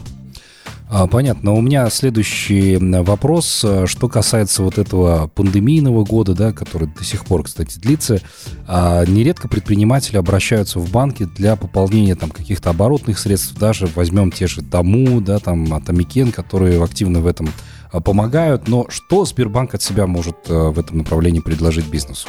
А, 0.95 1.07
понятно. 1.07 1.55
У 1.55 1.63
меня 1.63 1.89
следующий 1.89 2.77
вопрос, 2.77 3.65
э, 3.65 3.87
что 3.87 4.11
касается 4.11 4.63
вот 4.63 4.77
этого 4.77 5.27
пандемийного 5.29 6.05
года, 6.05 6.35
да, 6.35 6.53
который 6.53 6.87
до 6.87 7.03
сих 7.03 7.25
пор, 7.25 7.45
кстати, 7.45 7.79
длится. 7.79 8.21
А, 8.69 9.03
нередко 9.07 9.49
предприниматели 9.49 10.19
обращаются 10.19 10.81
в 10.81 10.91
банки 10.91 11.25
для 11.25 11.57
пополнения 11.57 12.15
там 12.15 12.29
каких-то 12.29 12.69
оборотных 12.69 13.19
средств, 13.19 13.59
даже 13.59 13.89
возьмем 13.95 14.31
те 14.31 14.47
же 14.47 14.61
Тому, 14.61 15.23
да, 15.23 15.39
там 15.39 15.73
Атамекен, 15.73 16.31
которые 16.31 16.85
активно 16.85 17.21
в 17.21 17.27
этом 17.27 17.49
а, 17.91 18.01
помогают. 18.01 18.69
Но 18.69 18.85
что 18.91 19.25
Сбербанк 19.25 19.75
от 19.75 19.83
себя 19.83 20.07
может 20.07 20.37
в 20.47 20.79
этом 20.79 20.99
направлении 20.99 21.41
предложить 21.41 21.87
бизнесу? 21.87 22.29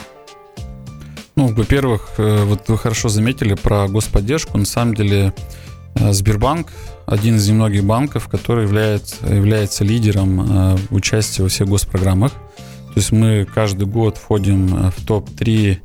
Ну, 1.35 1.47
во-первых, 1.47 2.11
э, 2.17 2.43
вот 2.43 2.69
вы 2.69 2.77
хорошо 2.77 3.09
заметили 3.09 3.55
про 3.55 3.87
господдержку. 3.87 4.57
На 4.57 4.65
самом 4.65 4.93
деле 4.93 5.17
э, 5.27 5.62
Сбербанк 5.95 6.71
один 7.05 7.35
из 7.35 7.47
немногих 7.47 7.83
банков, 7.83 8.27
который 8.27 8.63
является, 8.63 9.15
является 9.27 9.83
лидером 9.83 10.41
э, 10.41 10.77
участия 10.89 11.43
во 11.43 11.49
всех 11.49 11.67
госпрограммах. 11.67 12.31
То 12.93 12.99
есть 12.99 13.11
мы 13.11 13.47
каждый 13.51 13.87
год 13.87 14.17
входим 14.17 14.75
э, 14.75 14.91
в 14.91 15.05
топ-3 15.05 15.77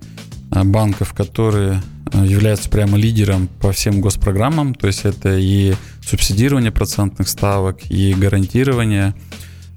э, 0.50 0.64
банков, 0.64 1.14
которые 1.14 1.82
э, 2.12 2.24
являются 2.26 2.68
прямо 2.68 2.98
лидером 2.98 3.48
по 3.60 3.72
всем 3.72 4.02
госпрограммам. 4.02 4.74
То 4.74 4.88
есть 4.88 5.06
это 5.06 5.36
и 5.38 5.74
субсидирование 6.02 6.70
процентных 6.70 7.28
ставок, 7.28 7.78
и 7.90 8.12
гарантирование. 8.12 9.14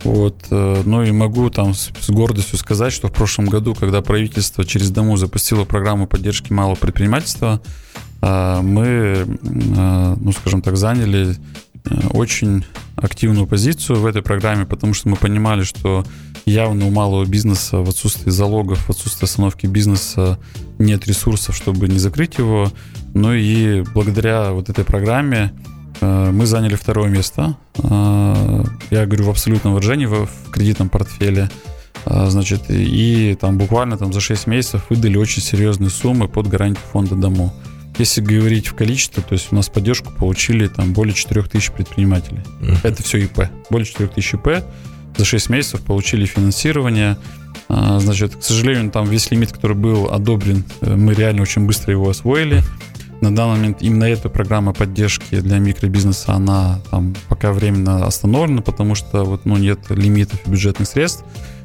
Вот. 0.04 0.48
Ну 0.50 1.04
и 1.04 1.12
могу 1.12 1.52
там 1.52 1.76
с, 1.76 1.92
гордостью 2.10 2.58
сказать, 2.58 2.92
что 2.92 3.08
в 3.08 3.14
прошлом 3.14 3.46
году, 3.46 3.76
когда 3.76 4.02
правительство 4.02 4.66
через 4.66 4.90
Дому 4.90 5.16
запустило 5.16 5.64
программу 5.64 6.08
поддержки 6.08 6.52
малого 6.52 6.74
предпринимательства, 6.74 7.62
мы, 8.22 9.26
а, 9.78 10.16
ну, 10.20 10.32
скажем 10.32 10.62
так, 10.62 10.78
заняли 10.78 11.36
э, 11.86 12.08
очень 12.14 12.64
активную 12.96 13.48
позицию 13.48 14.00
в 14.00 14.06
этой 14.06 14.22
программе, 14.22 14.66
потому 14.66 14.94
что 14.94 15.10
мы 15.10 15.16
понимали, 15.16 15.64
что 15.64 16.06
явно 16.46 16.86
у 16.86 16.92
малого 16.92 17.26
бизнеса 17.26 17.78
в 17.78 17.90
отсутствии 17.90 18.30
залогов, 18.30 18.86
в 18.86 18.90
отсутствии 18.92 19.26
остановки 19.26 19.66
бизнеса 19.66 20.38
нет 20.78 21.08
ресурсов, 21.08 21.56
чтобы 21.56 21.88
не 21.88 21.98
закрыть 21.98 22.38
его. 22.38 22.72
Ну 23.16 23.34
и 23.34 23.82
благодаря 23.94 24.52
вот 24.52 24.70
этой 24.70 24.86
программе 24.86 25.52
э, 26.00 26.32
мы 26.32 26.46
заняли 26.46 26.76
второе 26.76 27.10
место. 27.10 27.58
А, 27.84 28.64
я 28.92 29.08
говорю 29.08 29.26
в 29.26 29.30
абсолютном 29.32 29.74
выражении 29.74 30.06
в 30.06 30.30
кредитном 30.52 30.90
портфеле. 30.90 31.50
Значит, 32.04 32.64
и 32.70 33.38
там 33.40 33.60
буквально 33.60 33.96
там 33.96 34.12
за 34.12 34.22
6 34.22 34.48
месяцев 34.48 34.82
выдали 34.90 35.18
очень 35.18 35.44
серьезные 35.44 35.92
суммы 35.92 36.28
под 36.28 36.48
гарантию 36.48 36.84
фонда 36.92 37.14
дому. 37.14 37.54
Если 37.98 38.22
говорить 38.22 38.68
в 38.68 38.74
количестве, 38.74 39.22
то 39.22 39.34
есть 39.34 39.50
у 39.52 39.56
нас 39.56 39.70
поддержку 39.70 40.12
получили 40.12 40.68
там 40.68 40.94
более 40.94 41.14
4000 41.14 41.72
предпринимателей. 41.74 42.42
Uh-huh. 42.62 42.78
Это 42.84 43.04
все 43.04 43.20
ИП. 43.20 43.50
Более 43.70 43.86
4000 43.86 44.36
ИП. 44.36 44.64
За 45.18 45.26
6 45.26 45.50
месяцев 45.50 45.82
получили 45.82 46.26
финансирование. 46.26 47.18
А, 47.68 48.00
значит, 48.00 48.36
к 48.36 48.44
сожалению, 48.44 48.92
там 48.92 49.08
весь 49.08 49.30
лимит, 49.32 49.52
который 49.52 49.76
был 49.76 50.12
одобрен, 50.12 50.64
э, 50.82 50.96
мы 50.96 51.14
реально 51.14 51.42
очень 51.42 51.66
быстро 51.66 51.92
его 51.92 52.10
освоили. 52.10 52.64
На 53.22 53.34
данный 53.34 53.58
момент 53.58 53.82
именно 53.82 54.06
эта 54.06 54.30
программа 54.30 54.74
поддержки 54.74 55.40
для 55.40 55.60
микробизнеса, 55.60 56.34
она 56.34 56.80
там 56.90 57.16
пока 57.30 57.54
временно 57.54 58.06
остановлена, 58.06 58.62
потому 58.62 58.96
что 58.96 59.24
вот, 59.24 59.46
ну, 59.46 59.58
нет 59.58 59.80
лимитов 59.90 60.40
и 60.46 60.50
бюджетных 60.50 60.88
средств. 60.88 61.24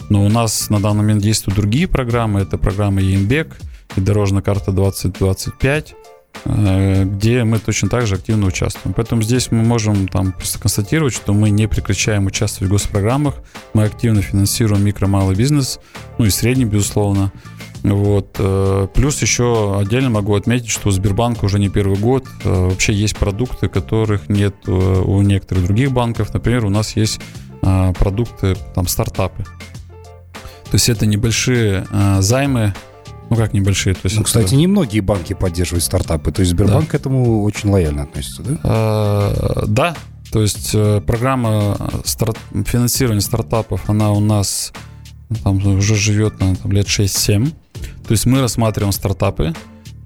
Но 0.08 0.24
у 0.24 0.28
нас 0.28 0.70
на 0.70 0.80
данный 0.80 0.98
момент 0.98 1.22
действуют 1.22 1.56
другие 1.56 1.88
программы. 1.88 2.40
Это 2.40 2.58
программа 2.58 3.00
ЕМБЕК 3.00 3.56
и 3.96 4.00
дорожная 4.00 4.42
карта 4.42 4.70
2025. 4.70 5.94
Э, 6.44 7.04
где 7.04 7.44
мы 7.44 7.58
точно 7.58 7.88
так 7.88 8.06
же 8.06 8.16
активно 8.16 8.46
участвуем. 8.46 8.94
Поэтому 8.94 9.22
здесь 9.22 9.50
мы 9.50 9.62
можем 9.62 10.08
там 10.08 10.32
просто 10.32 10.58
констатировать, 10.58 11.14
что 11.14 11.32
мы 11.32 11.50
не 11.50 11.66
прекращаем 11.66 12.26
участвовать 12.26 12.70
в 12.70 12.72
госпрограммах, 12.72 13.34
мы 13.74 13.84
активно 13.84 14.22
финансируем 14.22 14.84
микро, 14.84 15.06
малый 15.06 15.34
бизнес, 15.34 15.80
ну 16.18 16.24
и 16.24 16.30
средний, 16.30 16.64
безусловно. 16.64 17.32
Вот. 17.82 18.36
Э, 18.38 18.86
плюс 18.94 19.20
еще 19.22 19.78
отдельно 19.78 20.10
могу 20.10 20.34
отметить, 20.34 20.70
что 20.70 20.88
у 20.88 20.92
Сбербанка 20.92 21.44
уже 21.44 21.58
не 21.58 21.68
первый 21.68 21.98
год 21.98 22.26
э, 22.44 22.68
вообще 22.68 22.92
есть 22.92 23.16
продукты, 23.16 23.68
которых 23.68 24.28
нет 24.28 24.54
у 24.68 25.22
некоторых 25.22 25.64
других 25.64 25.92
банков. 25.92 26.32
Например, 26.32 26.64
у 26.64 26.70
нас 26.70 26.96
есть 26.96 27.20
продукты, 27.98 28.56
там, 28.76 28.86
стартапы. 28.86 29.42
То 29.42 30.74
есть 30.74 30.88
это 30.88 31.04
небольшие 31.04 31.84
займы, 32.20 32.74
ну, 33.30 33.36
как 33.36 33.52
небольшие. 33.52 33.94
То 33.94 34.02
есть 34.04 34.16
ну, 34.16 34.22
кстати, 34.22 34.46
это... 34.46 34.56
немногие 34.56 35.02
банки 35.02 35.32
поддерживают 35.32 35.84
стартапы. 35.84 36.32
То 36.32 36.40
есть 36.40 36.52
Сбербанк 36.52 36.86
да. 36.86 36.90
к 36.90 36.94
этому 36.94 37.42
очень 37.42 37.70
лояльно 37.70 38.02
относится, 38.02 38.42
да? 38.42 38.58
А, 38.62 39.64
да. 39.66 39.96
То 40.30 40.42
есть 40.42 40.70
э, 40.74 41.00
программа 41.00 41.76
старт... 42.04 42.36
финансирования 42.66 43.20
стартапов, 43.20 43.88
она 43.88 44.12
у 44.12 44.20
нас 44.20 44.72
там 45.42 45.64
уже 45.66 45.94
живет 45.94 46.40
на 46.40 46.54
там, 46.56 46.72
лет 46.72 46.86
6-7. 46.86 47.48
То 48.06 48.12
есть 48.12 48.26
мы 48.26 48.40
рассматриваем 48.40 48.92
стартапы. 48.92 49.54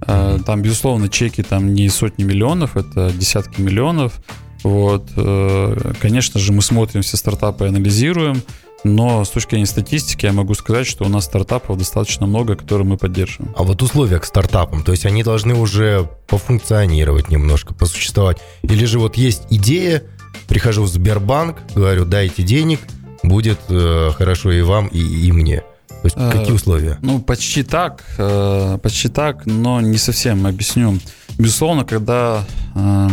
Там, 0.00 0.62
безусловно, 0.62 1.10
чеки 1.10 1.42
там 1.42 1.74
не 1.74 1.90
сотни 1.90 2.24
миллионов, 2.24 2.78
это 2.78 3.12
десятки 3.12 3.60
миллионов. 3.60 4.22
Вот. 4.62 5.10
Э, 5.16 5.92
конечно 6.00 6.40
же, 6.40 6.52
мы 6.52 6.62
смотрим 6.62 7.02
все 7.02 7.16
стартапы, 7.16 7.66
анализируем. 7.66 8.42
Но 8.82 9.24
с 9.24 9.30
точки 9.30 9.50
зрения 9.50 9.66
статистики 9.66 10.26
я 10.26 10.32
могу 10.32 10.54
сказать, 10.54 10.86
что 10.86 11.04
у 11.04 11.08
нас 11.08 11.26
стартапов 11.26 11.76
достаточно 11.76 12.26
много, 12.26 12.56
которые 12.56 12.86
мы 12.86 12.96
поддерживаем. 12.96 13.54
А 13.56 13.62
вот 13.62 13.82
условия 13.82 14.18
к 14.18 14.24
стартапам, 14.24 14.82
то 14.82 14.92
есть 14.92 15.04
они 15.04 15.22
должны 15.22 15.54
уже 15.54 16.08
пофункционировать 16.28 17.28
немножко, 17.28 17.74
посуществовать. 17.74 18.38
Или 18.62 18.84
же 18.86 18.98
вот 18.98 19.16
есть 19.16 19.42
идея, 19.50 20.02
прихожу 20.48 20.84
в 20.84 20.88
Сбербанк, 20.88 21.58
говорю, 21.74 22.04
дайте 22.04 22.42
денег, 22.42 22.80
будет 23.22 23.58
э, 23.68 24.10
хорошо 24.16 24.50
и 24.52 24.62
вам, 24.62 24.86
и, 24.88 24.98
и 24.98 25.32
мне. 25.32 25.62
То 25.88 26.04
есть 26.04 26.16
э, 26.16 26.30
какие 26.30 26.52
условия? 26.52 26.98
Ну, 27.02 27.20
почти 27.20 27.62
так, 27.62 28.02
э, 28.16 28.78
почти 28.82 29.08
так, 29.08 29.44
но 29.46 29.80
не 29.80 29.98
совсем, 29.98 30.46
объясню. 30.46 30.98
Безусловно, 31.38 31.84
когда, 31.84 32.46
э, 32.74 33.08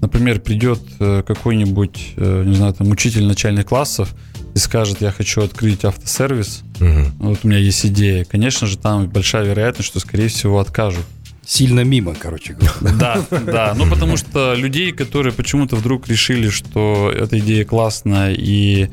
например, 0.00 0.40
придет 0.40 0.80
э, 0.98 1.22
какой-нибудь, 1.24 2.14
э, 2.16 2.44
не 2.44 2.56
знаю, 2.56 2.74
там, 2.74 2.90
учитель 2.90 3.24
начальных 3.24 3.66
классов, 3.66 4.14
и 4.56 4.58
скажет, 4.58 5.02
я 5.02 5.12
хочу 5.12 5.42
открыть 5.42 5.84
автосервис, 5.84 6.62
угу. 6.80 7.10
вот 7.18 7.40
у 7.42 7.48
меня 7.48 7.58
есть 7.58 7.84
идея, 7.84 8.24
конечно 8.24 8.66
же, 8.66 8.78
там 8.78 9.06
большая 9.06 9.44
вероятность, 9.44 9.86
что, 9.86 10.00
скорее 10.00 10.28
всего, 10.28 10.58
откажут. 10.58 11.04
Сильно 11.44 11.80
мимо, 11.84 12.14
короче 12.18 12.54
говоря. 12.54 12.96
Да, 12.98 13.26
да. 13.30 13.74
Ну, 13.76 13.86
потому 13.88 14.16
что 14.16 14.54
людей, 14.54 14.92
которые 14.92 15.34
почему-то 15.34 15.76
вдруг 15.76 16.08
решили, 16.08 16.48
что 16.48 17.12
эта 17.14 17.38
идея 17.38 17.66
классная 17.66 18.32
и 18.32 18.84
э, 18.84 18.88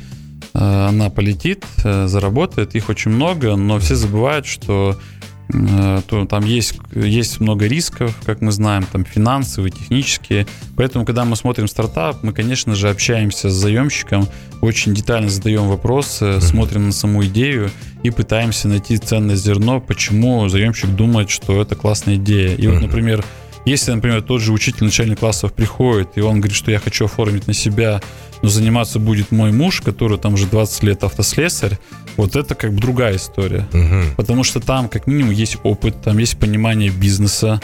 она 0.54 1.10
полетит, 1.10 1.64
э, 1.86 2.08
заработает, 2.08 2.76
их 2.76 2.90
очень 2.90 3.12
много, 3.12 3.56
но 3.56 3.80
все 3.80 3.96
забывают, 3.96 4.46
что 4.46 5.00
Э, 5.54 6.02
то 6.08 6.26
там 6.26 6.46
есть, 6.46 6.80
есть 6.94 7.40
много 7.40 7.68
рисков, 7.68 8.16
как 8.26 8.42
мы 8.42 8.52
знаем, 8.52 8.86
там 8.92 9.06
финансовые, 9.06 9.72
технические. 9.72 10.48
Поэтому, 10.76 11.06
когда 11.06 11.26
мы 11.26 11.36
смотрим 11.36 11.68
стартап, 11.68 12.24
мы, 12.24 12.34
конечно 12.34 12.76
же, 12.76 12.90
общаемся 12.90 13.50
с 13.50 13.54
заемщиком, 13.54 14.28
очень 14.64 14.94
детально 14.94 15.30
задаем 15.30 15.68
вопросы, 15.68 16.40
смотрим 16.40 16.86
на 16.88 16.94
саму 16.94 17.26
идею 17.26 17.70
и 18.02 18.10
пытаемся 18.10 18.70
найти 18.70 18.98
ценное 18.98 19.36
зерно, 19.36 19.82
почему 19.82 20.48
заемщик 20.48 20.90
думает, 20.92 21.30
что 21.30 21.62
это 21.62 21.76
классная 21.76 22.16
идея. 22.16 22.56
И 22.56 22.66
вот, 22.68 22.82
например, 22.82 23.26
если, 23.66 23.92
например, 23.92 24.22
тот 24.22 24.42
же 24.42 24.54
учитель 24.54 24.86
начальных 24.86 25.20
классов 25.20 25.54
приходит, 25.54 26.12
и 26.16 26.22
он 26.22 26.40
говорит, 26.40 26.56
что 26.56 26.72
я 26.72 26.80
хочу 26.80 27.06
оформить 27.06 27.46
на 27.46 27.54
себя, 27.54 28.02
но 28.42 28.50
заниматься 28.50 29.00
будет 29.00 29.32
мой 29.32 29.52
муж, 29.52 29.82
который 29.82 30.18
там 30.18 30.36
уже 30.36 30.48
20 30.48 30.84
лет 30.84 31.04
автослесарь, 31.04 31.78
вот 32.16 32.36
это 32.36 32.56
как 32.56 32.74
бы 32.74 32.80
другая 32.80 33.18
история. 33.18 33.68
Угу. 33.74 34.16
Потому 34.16 34.44
что 34.44 34.60
там 34.62 34.88
как 34.88 35.08
минимум 35.08 35.32
есть 35.32 35.58
опыт, 35.64 36.02
там 36.02 36.18
есть 36.18 36.38
понимание 36.38 36.90
бизнеса, 36.90 37.62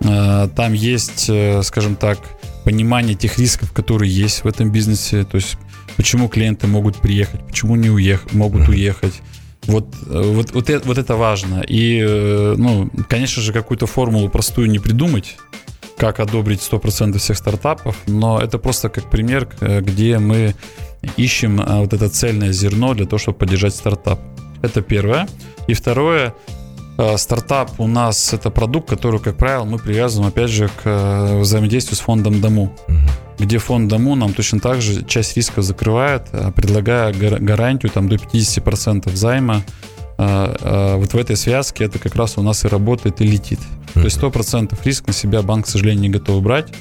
э, 0.00 0.48
там 0.54 0.72
есть, 0.74 1.26
э, 1.28 1.62
скажем 1.62 1.96
так, 1.96 2.18
понимание 2.64 3.14
тех 3.14 3.38
рисков, 3.38 3.72
которые 3.72 4.10
есть 4.10 4.44
в 4.44 4.46
этом 4.46 4.70
бизнесе. 4.70 5.24
То 5.24 5.36
есть 5.36 5.56
почему 5.96 6.28
клиенты 6.28 6.66
могут 6.66 6.96
приехать, 6.96 7.44
почему 7.46 7.76
не 7.76 7.90
уехать, 7.90 8.32
могут 8.32 8.68
уехать. 8.68 9.22
Вот, 9.66 9.94
э, 10.06 10.22
вот, 10.22 10.52
вот, 10.52 10.70
это, 10.70 10.86
вот 10.86 10.98
это 10.98 11.16
важно. 11.16 11.64
И, 11.66 12.00
э, 12.00 12.54
ну, 12.56 12.90
конечно 13.08 13.42
же, 13.42 13.52
какую-то 13.52 13.86
формулу 13.86 14.28
простую 14.28 14.70
не 14.70 14.78
придумать, 14.78 15.36
как 15.96 16.20
одобрить 16.20 16.60
100% 16.60 17.18
всех 17.18 17.38
стартапов, 17.38 17.96
но 18.06 18.40
это 18.40 18.58
просто 18.58 18.88
как 18.88 19.10
пример, 19.10 19.48
где 19.60 20.18
мы 20.18 20.54
ищем 21.16 21.62
вот 21.64 21.92
это 21.92 22.08
цельное 22.08 22.52
зерно 22.52 22.94
для 22.94 23.06
того, 23.06 23.18
чтобы 23.18 23.38
поддержать 23.38 23.74
стартап. 23.74 24.20
Это 24.62 24.82
первое. 24.82 25.28
И 25.66 25.74
второе, 25.74 26.34
стартап 27.16 27.72
у 27.78 27.86
нас 27.86 28.32
это 28.32 28.50
продукт, 28.50 28.88
который, 28.88 29.20
как 29.20 29.36
правило, 29.36 29.64
мы 29.64 29.78
привязываем, 29.78 30.28
опять 30.28 30.50
же, 30.50 30.68
к 30.82 31.38
взаимодействию 31.40 31.96
с 31.96 32.00
фондом 32.00 32.40
Дому. 32.40 32.72
Угу 32.88 33.24
где 33.38 33.58
фонд 33.58 33.88
Дому 33.88 34.14
нам 34.14 34.32
точно 34.32 34.60
так 34.60 34.80
же 34.80 35.04
часть 35.04 35.36
рисков 35.36 35.64
закрывает, 35.64 36.28
э, 36.32 36.52
предлагая 36.54 37.12
гарантию 37.12 37.90
там, 37.90 38.08
до 38.08 38.16
50% 38.16 39.14
займа. 39.14 39.62
Э, 40.18 40.54
э, 40.60 40.96
вот 40.96 41.12
в 41.12 41.16
этой 41.16 41.36
связке 41.36 41.84
это 41.84 41.98
как 41.98 42.14
раз 42.14 42.38
у 42.38 42.42
нас 42.42 42.64
и 42.64 42.68
работает, 42.68 43.20
и 43.20 43.24
летит. 43.24 43.58
То 43.94 44.00
есть 44.00 44.16
100% 44.16 44.76
риск 44.84 45.06
на 45.06 45.12
себя 45.12 45.42
банк, 45.42 45.66
к 45.66 45.68
сожалению, 45.68 46.02
не 46.02 46.08
готов 46.08 46.42
брать. 46.42 46.72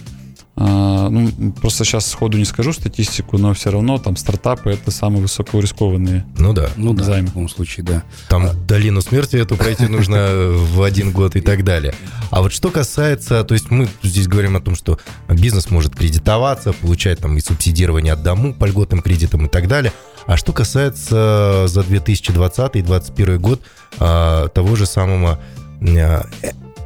А, 1.03 1.09
ну, 1.09 1.51
просто 1.51 1.83
сейчас 1.83 2.09
сходу 2.09 2.37
не 2.37 2.45
скажу 2.45 2.71
статистику, 2.71 3.37
но 3.37 3.53
все 3.53 3.71
равно 3.71 3.97
там 3.97 4.15
стартапы 4.15 4.71
это 4.71 4.91
самые 4.91 5.21
высокорискованные. 5.21 6.25
Ну 6.37 6.53
да. 6.53 6.69
Ну 6.77 6.93
да, 6.93 7.03
займы. 7.03 7.27
в 7.27 7.35
любом 7.35 7.49
случае, 7.49 7.85
да. 7.85 8.03
Там 8.29 8.45
а... 8.45 8.53
долину 8.53 9.01
смерти 9.01 9.35
эту 9.35 9.55
пройти 9.55 9.87
нужно 9.87 10.29
в 10.53 10.81
один 10.81 11.11
год 11.11 11.35
и 11.35 11.41
так 11.41 11.63
далее. 11.63 11.93
А 12.31 12.41
вот 12.41 12.53
что 12.53 12.69
касается, 12.69 13.43
то 13.43 13.53
есть 13.53 13.69
мы 13.69 13.89
здесь 14.01 14.27
говорим 14.27 14.55
о 14.55 14.61
том, 14.61 14.75
что 14.75 14.97
бизнес 15.29 15.69
может 15.69 15.95
кредитоваться, 15.95 16.73
получать 16.73 17.19
там 17.19 17.37
и 17.37 17.41
субсидирование 17.41 18.13
от 18.13 18.23
дому 18.23 18.53
по 18.53 18.65
льготным 18.65 19.01
кредитам 19.01 19.45
и 19.45 19.49
так 19.49 19.67
далее. 19.67 19.91
А 20.25 20.37
что 20.37 20.53
касается 20.53 21.65
за 21.67 21.83
2020 21.83 22.75
и 22.75 22.81
2021 22.81 23.39
год 23.41 23.61
а, 23.99 24.47
того 24.49 24.75
же 24.75 24.85
самого 24.85 25.39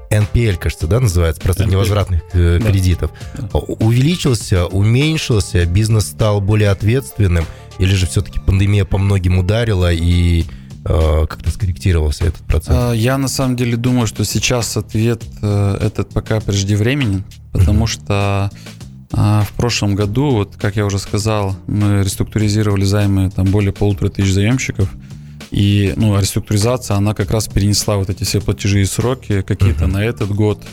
NPL, 0.09 0.57
кажется, 0.57 0.87
да, 0.87 0.99
называется, 0.99 1.41
процент 1.41 1.69
NPL. 1.69 1.71
невозвратных 1.71 2.21
э, 2.33 2.59
да. 2.59 2.71
кредитов, 2.71 3.11
да. 3.37 3.47
увеличился, 3.59 4.65
уменьшился, 4.65 5.65
бизнес 5.65 6.07
стал 6.07 6.41
более 6.41 6.69
ответственным, 6.69 7.45
или 7.79 7.93
же 7.93 8.07
все-таки 8.07 8.39
пандемия 8.39 8.85
по 8.85 8.97
многим 8.97 9.37
ударила 9.37 9.91
и 9.91 10.45
э, 10.85 11.25
как-то 11.29 11.51
скорректировался 11.51 12.25
этот 12.25 12.41
процесс? 12.41 12.69
А, 12.75 12.91
я 12.93 13.17
на 13.17 13.27
самом 13.27 13.55
деле 13.55 13.77
думаю, 13.77 14.07
что 14.07 14.23
сейчас 14.25 14.77
ответ 14.77 15.23
э, 15.41 15.77
этот 15.81 16.09
пока 16.09 16.39
преждевременен, 16.39 17.23
потому 17.51 17.85
mm-hmm. 17.85 17.87
что 17.87 18.51
а, 19.13 19.43
в 19.43 19.53
прошлом 19.53 19.95
году, 19.95 20.31
вот 20.31 20.55
как 20.57 20.75
я 20.75 20.85
уже 20.85 20.99
сказал, 20.99 21.55
мы 21.67 22.03
реструктуризировали 22.03 22.83
займы 22.83 23.29
там 23.29 23.45
более 23.45 23.71
полутора 23.71 24.09
тысяч 24.09 24.33
заемщиков. 24.33 24.89
И 25.51 25.93
ну, 25.95 26.19
реструктуризация, 26.19 26.97
она 26.97 27.13
как 27.13 27.31
раз 27.31 27.47
перенесла 27.47 27.97
вот 27.97 28.09
эти 28.09 28.23
все 28.23 28.41
платежи 28.41 28.81
и 28.81 28.85
сроки 28.85 29.41
какие-то 29.41 29.85
uh-huh. 29.85 29.91
на 29.91 30.03
этот 30.03 30.31
год. 30.31 30.63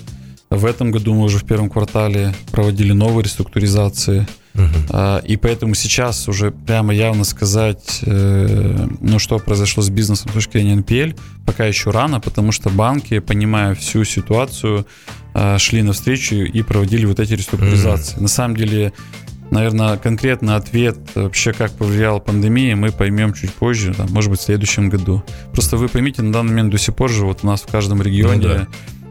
В 0.50 0.66
этом 0.66 0.90
году 0.90 1.14
мы 1.14 1.24
уже 1.24 1.38
в 1.38 1.44
первом 1.44 1.70
квартале 1.70 2.34
проводили 2.52 2.92
новые 2.92 3.24
реструктуризации. 3.24 4.26
Uh-huh. 4.54 5.26
И 5.26 5.36
поэтому 5.36 5.74
сейчас 5.74 6.28
уже 6.28 6.52
прямо 6.52 6.94
явно 6.94 7.24
сказать, 7.24 8.00
э, 8.06 8.86
ну, 9.00 9.18
что 9.18 9.40
произошло 9.40 9.82
с 9.82 9.90
бизнесом 9.90 10.30
с 10.30 10.32
точки 10.32 10.58
зрения 10.58 10.76
NPL, 10.76 11.18
пока 11.44 11.64
еще 11.64 11.90
рано, 11.90 12.20
потому 12.20 12.52
что 12.52 12.70
банки, 12.70 13.18
понимая 13.18 13.74
всю 13.74 14.04
ситуацию, 14.04 14.86
а, 15.32 15.58
шли 15.58 15.82
навстречу 15.82 16.36
и 16.36 16.62
проводили 16.62 17.04
вот 17.06 17.18
эти 17.18 17.32
реструктуризации. 17.32 18.16
Uh-huh. 18.16 18.22
На 18.22 18.28
самом 18.28 18.56
деле 18.56 18.92
Наверное, 19.50 19.96
конкретно 19.96 20.56
ответ 20.56 20.96
вообще, 21.14 21.52
как 21.52 21.72
повлияла 21.72 22.18
пандемия, 22.18 22.76
мы 22.76 22.90
поймем 22.90 23.34
чуть 23.34 23.52
позже, 23.52 23.94
там, 23.94 24.10
может 24.10 24.30
быть, 24.30 24.40
в 24.40 24.42
следующем 24.42 24.88
году. 24.88 25.22
Просто 25.52 25.76
вы 25.76 25.88
поймите, 25.88 26.22
на 26.22 26.32
данный 26.32 26.50
момент 26.50 26.70
до 26.70 26.78
сих 26.78 26.94
пор 26.94 27.10
же 27.10 27.24
вот 27.24 27.40
у 27.42 27.46
нас 27.46 27.62
в 27.62 27.66
каждом 27.66 28.02
регионе 28.02 28.36
ну, 28.36 28.54
да 28.54 28.68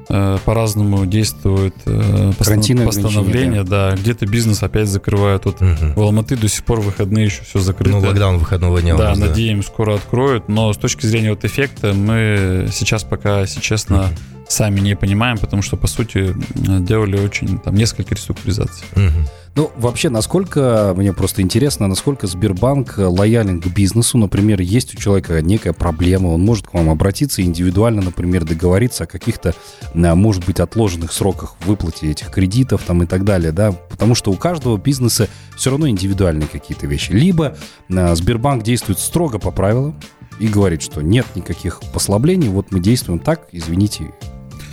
э, 0.09 0.37
по-разному 0.45 1.05
действуют 1.05 1.75
э, 1.85 2.31
постан- 2.37 2.85
постановления, 2.85 3.63
да. 3.63 3.95
Где-то 3.95 4.25
бизнес 4.25 4.63
опять 4.63 4.87
закрывают. 4.87 5.45
Вот 5.45 5.61
угу. 5.61 5.93
в 5.95 6.01
Алматы 6.01 6.35
до 6.35 6.47
сих 6.47 6.63
пор 6.63 6.81
выходные 6.81 7.25
еще 7.25 7.43
все 7.43 7.59
закрыто. 7.59 7.97
Ну, 7.97 7.99
локдаун 7.99 8.37
выходного 8.37 8.81
дня. 8.81 8.95
Да, 8.95 9.15
надеемся, 9.15 9.69
скоро 9.69 9.95
откроют. 9.95 10.49
Но 10.49 10.71
с 10.73 10.77
точки 10.77 11.05
зрения 11.05 11.31
вот 11.31 11.45
эффекта 11.45 11.93
мы 11.93 12.67
сейчас 12.71 13.03
пока, 13.03 13.41
если 13.41 13.59
честно, 13.59 14.05
угу. 14.05 14.09
Сами 14.53 14.79
не 14.79 14.95
понимаем, 14.95 15.37
потому 15.37 15.61
что, 15.61 15.77
по 15.77 15.87
сути, 15.87 16.33
делали 16.55 17.17
очень, 17.19 17.59
там, 17.59 17.75
несколько 17.75 18.15
реструктуризаций. 18.15 18.85
Угу. 18.95 19.29
Ну, 19.55 19.71
вообще, 19.77 20.09
насколько, 20.09 20.93
мне 20.97 21.13
просто 21.13 21.43
интересно, 21.43 21.87
насколько 21.87 22.25
Сбербанк 22.25 22.95
лоялен 22.97 23.61
к 23.61 23.67
бизнесу? 23.67 24.17
Например, 24.17 24.59
есть 24.61 24.95
у 24.95 24.97
человека 24.97 25.41
некая 25.43 25.73
проблема, 25.73 26.29
он 26.29 26.41
может 26.41 26.67
к 26.67 26.73
вам 26.73 26.89
обратиться 26.89 27.43
индивидуально, 27.43 28.01
например, 28.01 28.45
договориться 28.45 29.03
о 29.03 29.07
каких-то, 29.07 29.53
а, 29.93 30.15
может 30.15 30.45
быть, 30.45 30.59
отложенных 30.59 31.13
сроках 31.13 31.55
выплате 31.65 32.09
этих 32.09 32.31
кредитов 32.31 32.81
там 32.83 33.03
и 33.03 33.05
так 33.05 33.23
далее, 33.25 33.51
да? 33.51 33.71
Потому 33.71 34.15
что 34.15 34.31
у 34.31 34.35
каждого 34.35 34.77
бизнеса 34.77 35.29
все 35.55 35.69
равно 35.69 35.87
индивидуальные 35.87 36.47
какие-то 36.47 36.87
вещи. 36.87 37.11
Либо 37.11 37.55
Сбербанк 37.89 38.63
действует 38.63 38.97
строго 38.99 39.37
по 39.37 39.51
правилам, 39.51 39.95
и 40.39 40.47
говорит, 40.47 40.81
что 40.81 41.01
нет 41.01 41.27
никаких 41.35 41.79
послаблений, 41.93 42.49
вот 42.49 42.71
мы 42.71 42.79
действуем 42.79 43.19
так, 43.19 43.47
извините, 43.51 44.11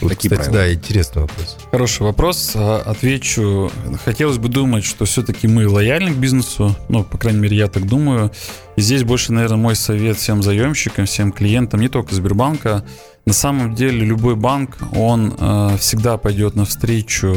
вот, 0.01 0.09
Такие 0.11 0.31
кстати, 0.31 0.51
правила. 0.51 0.69
да, 0.69 0.75
интересный 0.75 1.23
вопрос. 1.23 1.57
Хороший 1.71 2.03
вопрос. 2.03 2.53
А, 2.55 2.83
отвечу. 2.85 3.71
Хотелось 4.05 4.39
бы 4.39 4.49
думать, 4.49 4.85
что 4.85 5.05
все-таки 5.05 5.47
мы 5.47 5.69
лояльны 5.69 6.13
к 6.13 6.17
бизнесу. 6.17 6.75
Ну, 6.89 7.05
по 7.05 7.19
крайней 7.19 7.41
мере, 7.41 7.57
я 7.57 7.69
так 7.69 7.87
думаю. 7.87 8.31
И 8.77 8.81
здесь 8.81 9.05
больше, 9.05 9.33
наверное, 9.33 9.59
мой 9.59 9.77
совет 9.77 10.17
всем 10.17 10.43
заемщикам, 10.43 11.07
всем 11.07 11.33
клиентам, 11.33 11.81
не 11.81 11.89
только 11.89 12.15
Сбербанка. 12.15 12.85
На 13.27 13.33
самом 13.33 13.75
деле, 13.75 14.01
любой 14.01 14.37
банк, 14.37 14.79
он 14.95 15.35
э, 15.39 15.77
всегда 15.79 16.17
пойдет 16.17 16.57
навстречу 16.57 17.37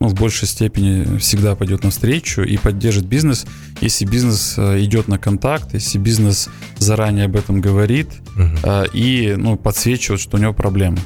ну, 0.00 0.08
в 0.08 0.14
большей 0.14 0.46
степени 0.46 1.18
всегда 1.18 1.56
пойдет 1.56 1.82
навстречу 1.82 2.42
и 2.42 2.56
поддержит 2.56 3.06
бизнес, 3.06 3.46
если 3.80 4.04
бизнес 4.04 4.54
э, 4.56 4.80
идет 4.84 5.08
на 5.08 5.18
контакт, 5.18 5.74
если 5.74 5.98
бизнес 5.98 6.48
заранее 6.78 7.24
об 7.24 7.36
этом 7.36 7.60
говорит 7.60 8.08
uh-huh. 8.36 8.90
и 8.92 9.34
ну, 9.36 9.56
подсвечивает, 9.56 10.20
что 10.20 10.36
у 10.36 10.40
него 10.40 10.52
проблемы. 10.52 10.98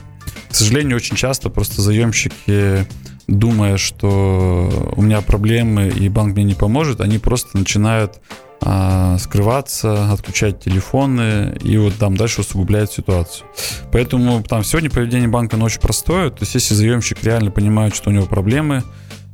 К 0.52 0.54
сожалению, 0.54 0.96
очень 0.96 1.16
часто 1.16 1.48
просто 1.48 1.80
заемщики, 1.80 2.86
думая, 3.26 3.78
что 3.78 4.92
у 4.94 5.00
меня 5.00 5.22
проблемы 5.22 5.88
и 5.88 6.10
банк 6.10 6.34
мне 6.34 6.44
не 6.44 6.52
поможет, 6.54 7.00
они 7.00 7.18
просто 7.18 7.56
начинают 7.56 8.20
а, 8.60 9.16
скрываться, 9.16 10.12
отключать 10.12 10.60
телефоны 10.60 11.56
и 11.62 11.78
вот 11.78 11.94
там 11.94 12.18
дальше 12.18 12.42
усугубляют 12.42 12.92
ситуацию. 12.92 13.46
Поэтому 13.92 14.42
там 14.42 14.62
сегодня 14.62 14.90
поведение 14.90 15.26
банка 15.26 15.56
ну, 15.56 15.64
очень 15.64 15.80
простое. 15.80 16.28
То 16.28 16.40
есть 16.40 16.54
если 16.54 16.74
заемщик 16.74 17.24
реально 17.24 17.50
понимает, 17.50 17.96
что 17.96 18.10
у 18.10 18.12
него 18.12 18.26
проблемы, 18.26 18.82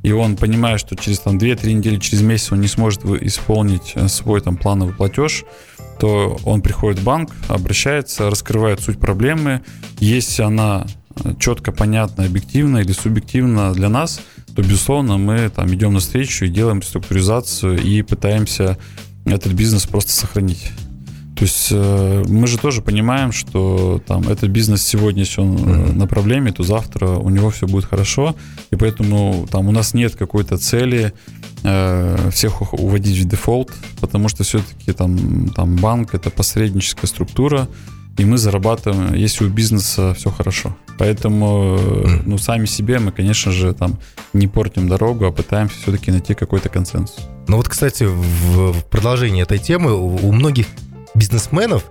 и 0.03 0.13
он 0.13 0.37
понимает, 0.37 0.79
что 0.79 0.95
через 0.95 1.19
там 1.19 1.37
2-3 1.37 1.73
недели, 1.73 1.97
через 1.97 2.21
месяц 2.21 2.53
он 2.53 2.61
не 2.61 2.69
сможет 2.69 3.03
исполнить 3.03 3.91
э, 3.95 4.07
свой 4.07 4.39
там 4.39 4.55
плановый 4.55 4.95
платеж, 4.95 5.43
то 5.99 6.39
он 6.45 6.61
приходит 6.61 6.99
в 6.99 7.03
банк, 7.03 7.31
обращается, 7.49 8.29
раскрывает 8.29 8.79
суть 8.79 8.99
проблемы. 8.99 9.61
Если 9.99 10.41
она 10.41 10.87
четко, 11.39 11.71
понятно, 11.71 12.25
объективно 12.25 12.79
или 12.79 12.91
субъективно 12.91 13.73
для 13.73 13.89
нас, 13.89 14.21
то, 14.55 14.61
безусловно, 14.61 15.17
мы 15.17 15.49
там 15.49 15.73
идем 15.73 15.93
навстречу 15.93 16.45
и 16.45 16.49
делаем 16.49 16.79
реструктуризацию 16.79 17.81
и 17.81 18.01
пытаемся 18.01 18.77
этот 19.25 19.53
бизнес 19.53 19.85
просто 19.85 20.11
сохранить. 20.11 20.71
То 21.39 21.45
есть 21.45 21.69
э, 21.71 22.23
мы 22.27 22.47
же 22.47 22.57
тоже 22.57 22.81
понимаем, 22.81 23.31
что 23.31 24.03
там 24.05 24.27
этот 24.27 24.49
бизнес 24.49 24.81
сегодня, 24.81 25.21
если 25.21 25.39
он 25.39 25.55
mm-hmm. 25.55 25.93
на 25.93 26.05
проблеме, 26.05 26.51
то 26.51 26.63
завтра 26.63 27.07
у 27.11 27.29
него 27.29 27.49
все 27.49 27.65
будет 27.65 27.85
хорошо, 27.85 28.35
и 28.71 28.75
поэтому 28.75 29.47
там 29.49 29.69
у 29.69 29.71
нас 29.71 29.93
нет 29.93 30.15
какой-то 30.15 30.57
цели 30.57 31.13
э, 31.63 32.29
всех 32.33 32.73
уводить 32.73 33.17
в 33.17 33.25
дефолт, 33.25 33.71
потому 34.01 34.27
что 34.27 34.43
все-таки 34.43 34.91
там, 34.91 35.47
там 35.55 35.77
банк 35.77 36.13
это 36.13 36.29
посредническая 36.29 37.07
структура, 37.07 37.69
и 38.19 38.25
мы 38.25 38.37
зарабатываем, 38.37 39.13
если 39.13 39.45
у 39.45 39.49
бизнеса 39.49 40.13
все 40.13 40.29
хорошо. 40.29 40.75
Поэтому, 40.97 41.79
ну, 42.25 42.37
сами 42.37 42.65
себе 42.65 42.99
мы, 42.99 43.13
конечно 43.13 43.53
же, 43.53 43.73
там 43.73 43.97
не 44.33 44.47
портим 44.47 44.89
дорогу, 44.89 45.25
а 45.25 45.31
пытаемся 45.31 45.77
все-таки 45.77 46.11
найти 46.11 46.33
какой-то 46.33 46.67
консенсус. 46.67 47.25
Ну 47.47 47.55
вот, 47.55 47.69
кстати, 47.69 48.03
в 48.03 48.83
продолжении 48.89 49.41
этой 49.41 49.57
темы 49.57 49.93
у 49.93 50.31
многих 50.33 50.65
бизнесменов 51.15 51.85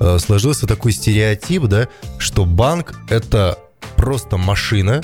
э, 0.00 0.18
сложился 0.18 0.66
такой 0.66 0.92
стереотип, 0.92 1.64
да, 1.64 1.88
что 2.16 2.46
банк 2.46 2.94
это 3.10 3.58
просто 3.96 4.38
машина, 4.38 5.02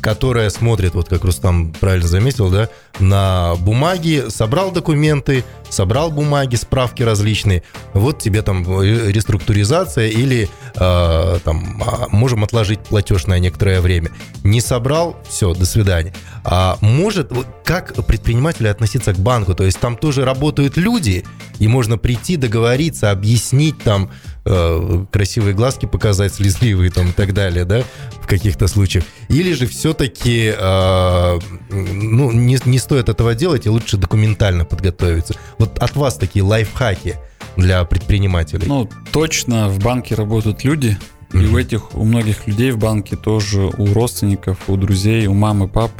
которая 0.00 0.48
смотрит, 0.48 0.94
вот 0.94 1.10
как 1.10 1.24
Рустам 1.24 1.74
правильно 1.74 2.08
заметил, 2.08 2.48
да, 2.48 2.70
на 2.98 3.54
бумаге, 3.56 4.30
собрал 4.30 4.70
документы, 4.72 5.44
собрал 5.70 6.10
бумаги, 6.10 6.56
справки 6.56 7.02
различные. 7.02 7.62
Вот 7.92 8.18
тебе 8.18 8.42
там 8.42 8.64
реструктуризация 8.82 10.08
или 10.08 10.48
э, 10.74 11.38
там 11.44 11.82
а, 11.84 12.06
можем 12.10 12.44
отложить 12.44 12.80
платеж 12.80 13.26
на 13.26 13.38
некоторое 13.38 13.80
время. 13.80 14.10
Не 14.44 14.60
собрал, 14.60 15.16
все, 15.28 15.54
до 15.54 15.66
свидания. 15.66 16.14
А 16.44 16.78
может, 16.80 17.32
как 17.64 17.94
предприниматели 18.06 18.68
относиться 18.68 19.12
к 19.12 19.18
банку? 19.18 19.54
То 19.54 19.64
есть 19.64 19.78
там 19.80 19.96
тоже 19.96 20.24
работают 20.24 20.76
люди, 20.76 21.24
и 21.58 21.68
можно 21.68 21.98
прийти, 21.98 22.36
договориться, 22.36 23.10
объяснить 23.10 23.82
там 23.82 24.10
э, 24.44 25.04
красивые 25.10 25.54
глазки 25.54 25.86
показать, 25.86 26.34
слезливые 26.34 26.90
там 26.90 27.08
и 27.08 27.12
так 27.12 27.34
далее, 27.34 27.64
да, 27.64 27.82
в 28.22 28.26
каких-то 28.26 28.68
случаях. 28.68 29.04
Или 29.28 29.52
же 29.52 29.66
все-таки 29.66 30.54
э, 30.56 31.38
ну, 31.70 32.32
не, 32.32 32.58
не 32.64 32.78
стоит 32.86 33.08
этого 33.08 33.34
делать, 33.34 33.66
и 33.66 33.68
лучше 33.68 33.96
документально 33.96 34.64
подготовиться. 34.64 35.34
Вот 35.58 35.78
от 35.80 35.96
вас 35.96 36.14
такие 36.14 36.44
лайфхаки 36.44 37.16
для 37.56 37.84
предпринимателей. 37.84 38.66
Ну, 38.68 38.88
точно 39.12 39.68
в 39.68 39.80
банке 39.80 40.14
работают 40.14 40.62
люди, 40.62 40.96
и 41.32 41.38
у 41.38 41.58
этих, 41.58 41.96
у 41.96 42.04
многих 42.04 42.46
людей 42.46 42.70
в 42.70 42.78
банке 42.78 43.16
тоже, 43.16 43.62
у 43.66 43.92
родственников, 43.92 44.58
у 44.68 44.76
друзей, 44.76 45.26
у 45.26 45.34
мамы, 45.34 45.66
пап 45.66 45.90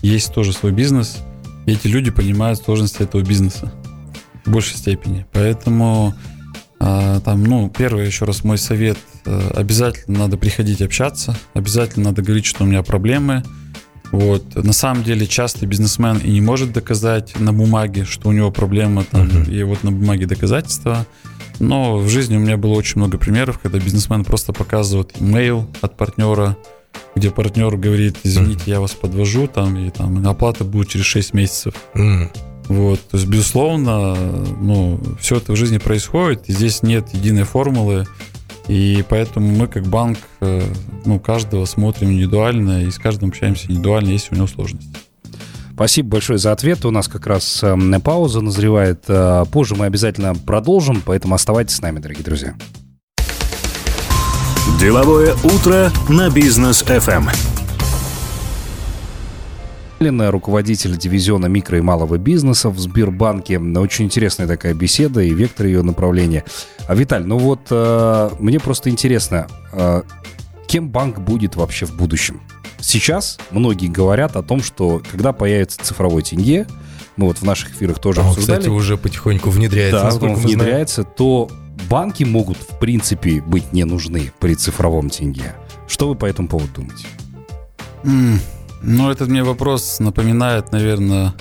есть 0.00 0.32
тоже 0.32 0.54
свой 0.54 0.72
бизнес. 0.72 1.18
И 1.66 1.72
эти 1.72 1.88
люди 1.88 2.10
понимают 2.10 2.58
сложности 2.58 3.02
этого 3.02 3.20
бизнеса 3.20 3.70
в 4.46 4.50
большей 4.50 4.78
степени. 4.78 5.26
Поэтому 5.32 6.14
а, 6.78 7.20
там, 7.20 7.44
ну, 7.44 7.68
первый 7.68 8.06
еще 8.06 8.24
раз 8.24 8.44
мой 8.44 8.56
совет, 8.56 8.96
э, 9.26 9.50
обязательно 9.54 10.20
надо 10.20 10.38
приходить 10.38 10.80
общаться, 10.80 11.36
обязательно 11.52 12.06
надо 12.06 12.22
говорить, 12.22 12.46
что 12.46 12.64
у 12.64 12.66
меня 12.66 12.82
проблемы. 12.82 13.44
Вот. 14.10 14.56
На 14.56 14.72
самом 14.72 15.04
деле 15.04 15.26
часто 15.26 15.66
бизнесмен 15.66 16.18
и 16.18 16.30
не 16.30 16.40
может 16.40 16.72
доказать 16.72 17.38
на 17.38 17.52
бумаге, 17.52 18.04
что 18.04 18.28
у 18.28 18.32
него 18.32 18.50
проблема, 18.50 19.04
там, 19.04 19.28
uh-huh. 19.28 19.54
и 19.54 19.62
вот 19.62 19.84
на 19.84 19.92
бумаге 19.92 20.26
доказательства. 20.26 21.06
Но 21.58 21.98
в 21.98 22.08
жизни 22.08 22.36
у 22.36 22.40
меня 22.40 22.56
было 22.56 22.72
очень 22.72 22.96
много 22.96 23.18
примеров, 23.18 23.58
когда 23.58 23.78
бизнесмен 23.78 24.24
просто 24.24 24.52
показывает 24.52 25.12
имейл 25.20 25.68
от 25.82 25.96
партнера, 25.96 26.56
где 27.14 27.30
партнер 27.30 27.76
говорит, 27.76 28.16
извините, 28.24 28.62
я 28.66 28.80
вас 28.80 28.92
подвожу, 28.92 29.46
там, 29.46 29.76
и 29.76 29.90
там 29.90 30.26
оплата 30.26 30.64
будет 30.64 30.88
через 30.88 31.04
6 31.06 31.34
месяцев. 31.34 31.74
Uh-huh. 31.94 32.28
Вот, 32.68 33.00
то 33.08 33.16
есть, 33.16 33.28
безусловно, 33.28 34.14
ну, 34.60 35.00
все 35.20 35.36
это 35.36 35.52
в 35.52 35.56
жизни 35.56 35.78
происходит, 35.78 36.48
и 36.48 36.52
здесь 36.52 36.84
нет 36.84 37.08
единой 37.12 37.42
формулы, 37.42 38.06
и 38.70 39.04
поэтому 39.08 39.50
мы 39.50 39.66
как 39.66 39.84
банк, 39.84 40.18
э, 40.40 40.62
ну, 41.04 41.18
каждого 41.18 41.64
смотрим 41.64 42.12
индивидуально, 42.12 42.84
и 42.84 42.90
с 42.92 42.98
каждым 42.98 43.30
общаемся 43.30 43.66
индивидуально, 43.66 44.10
если 44.10 44.32
у 44.32 44.36
него 44.36 44.46
сложности. 44.46 44.96
Спасибо 45.72 46.10
большое 46.10 46.38
за 46.38 46.52
ответ. 46.52 46.84
У 46.84 46.92
нас 46.92 47.08
как 47.08 47.26
раз 47.26 47.64
э, 47.64 47.76
пауза 48.04 48.40
назревает. 48.40 49.02
Э, 49.08 49.44
позже 49.50 49.74
мы 49.74 49.86
обязательно 49.86 50.36
продолжим, 50.36 51.02
поэтому 51.04 51.34
оставайтесь 51.34 51.74
с 51.74 51.82
нами, 51.82 51.98
дорогие 51.98 52.22
друзья. 52.22 52.54
Деловое 54.78 55.34
утро 55.42 55.90
на 56.08 56.30
бизнес 56.30 56.84
FM 56.84 57.59
руководитель 60.00 60.96
дивизиона 60.96 61.46
микро 61.46 61.76
и 61.76 61.82
малого 61.82 62.16
бизнеса 62.16 62.70
в 62.70 62.78
Сбербанке. 62.78 63.58
Очень 63.58 64.06
интересная 64.06 64.46
такая 64.46 64.72
беседа 64.72 65.20
и 65.20 65.30
вектор 65.34 65.66
ее 65.66 65.82
направления. 65.82 66.44
А, 66.88 66.94
Виталь, 66.94 67.26
ну 67.26 67.36
вот 67.36 67.60
э, 67.70 68.30
мне 68.38 68.58
просто 68.58 68.88
интересно, 68.88 69.46
э, 69.72 70.02
кем 70.66 70.88
банк 70.88 71.18
будет 71.18 71.54
вообще 71.54 71.84
в 71.84 71.94
будущем? 71.94 72.40
Сейчас 72.80 73.38
многие 73.50 73.88
говорят 73.88 74.36
о 74.36 74.42
том, 74.42 74.62
что 74.62 75.02
когда 75.10 75.34
появится 75.34 75.78
цифровой 75.82 76.22
тенге, 76.22 76.66
мы 77.16 77.26
вот 77.26 77.36
в 77.36 77.42
наших 77.42 77.72
эфирах 77.72 77.98
тоже 77.98 78.22
а 78.22 78.28
обсуждали. 78.28 78.58
кстати, 78.58 78.72
уже 78.72 78.96
потихоньку 78.96 79.50
внедряется. 79.50 80.18
Да, 80.18 80.26
он 80.26 80.34
внедряется, 80.34 81.04
то 81.04 81.50
банки 81.90 82.24
могут, 82.24 82.56
в 82.56 82.78
принципе, 82.78 83.42
быть 83.42 83.74
не 83.74 83.84
нужны 83.84 84.32
при 84.38 84.54
цифровом 84.54 85.10
тенге. 85.10 85.54
Что 85.86 86.08
вы 86.08 86.14
по 86.14 86.24
этому 86.24 86.48
поводу 86.48 86.70
думаете? 86.74 87.06
Mm. 88.02 88.38
Ну, 88.82 89.10
этот 89.10 89.28
мне 89.28 89.42
вопрос 89.42 90.00
напоминает, 90.00 90.72
наверное, 90.72 91.34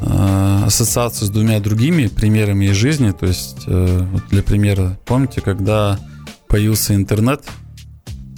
э, 0.00 0.62
ассоциацию 0.66 1.28
с 1.28 1.30
двумя 1.30 1.60
другими 1.60 2.06
примерами 2.06 2.66
из 2.66 2.76
жизни. 2.76 3.10
То 3.10 3.26
есть, 3.26 3.64
э, 3.66 4.06
вот 4.12 4.22
для 4.30 4.42
примера, 4.42 4.98
помните, 5.04 5.40
когда 5.40 5.98
появился 6.48 6.94
интернет, 6.94 7.44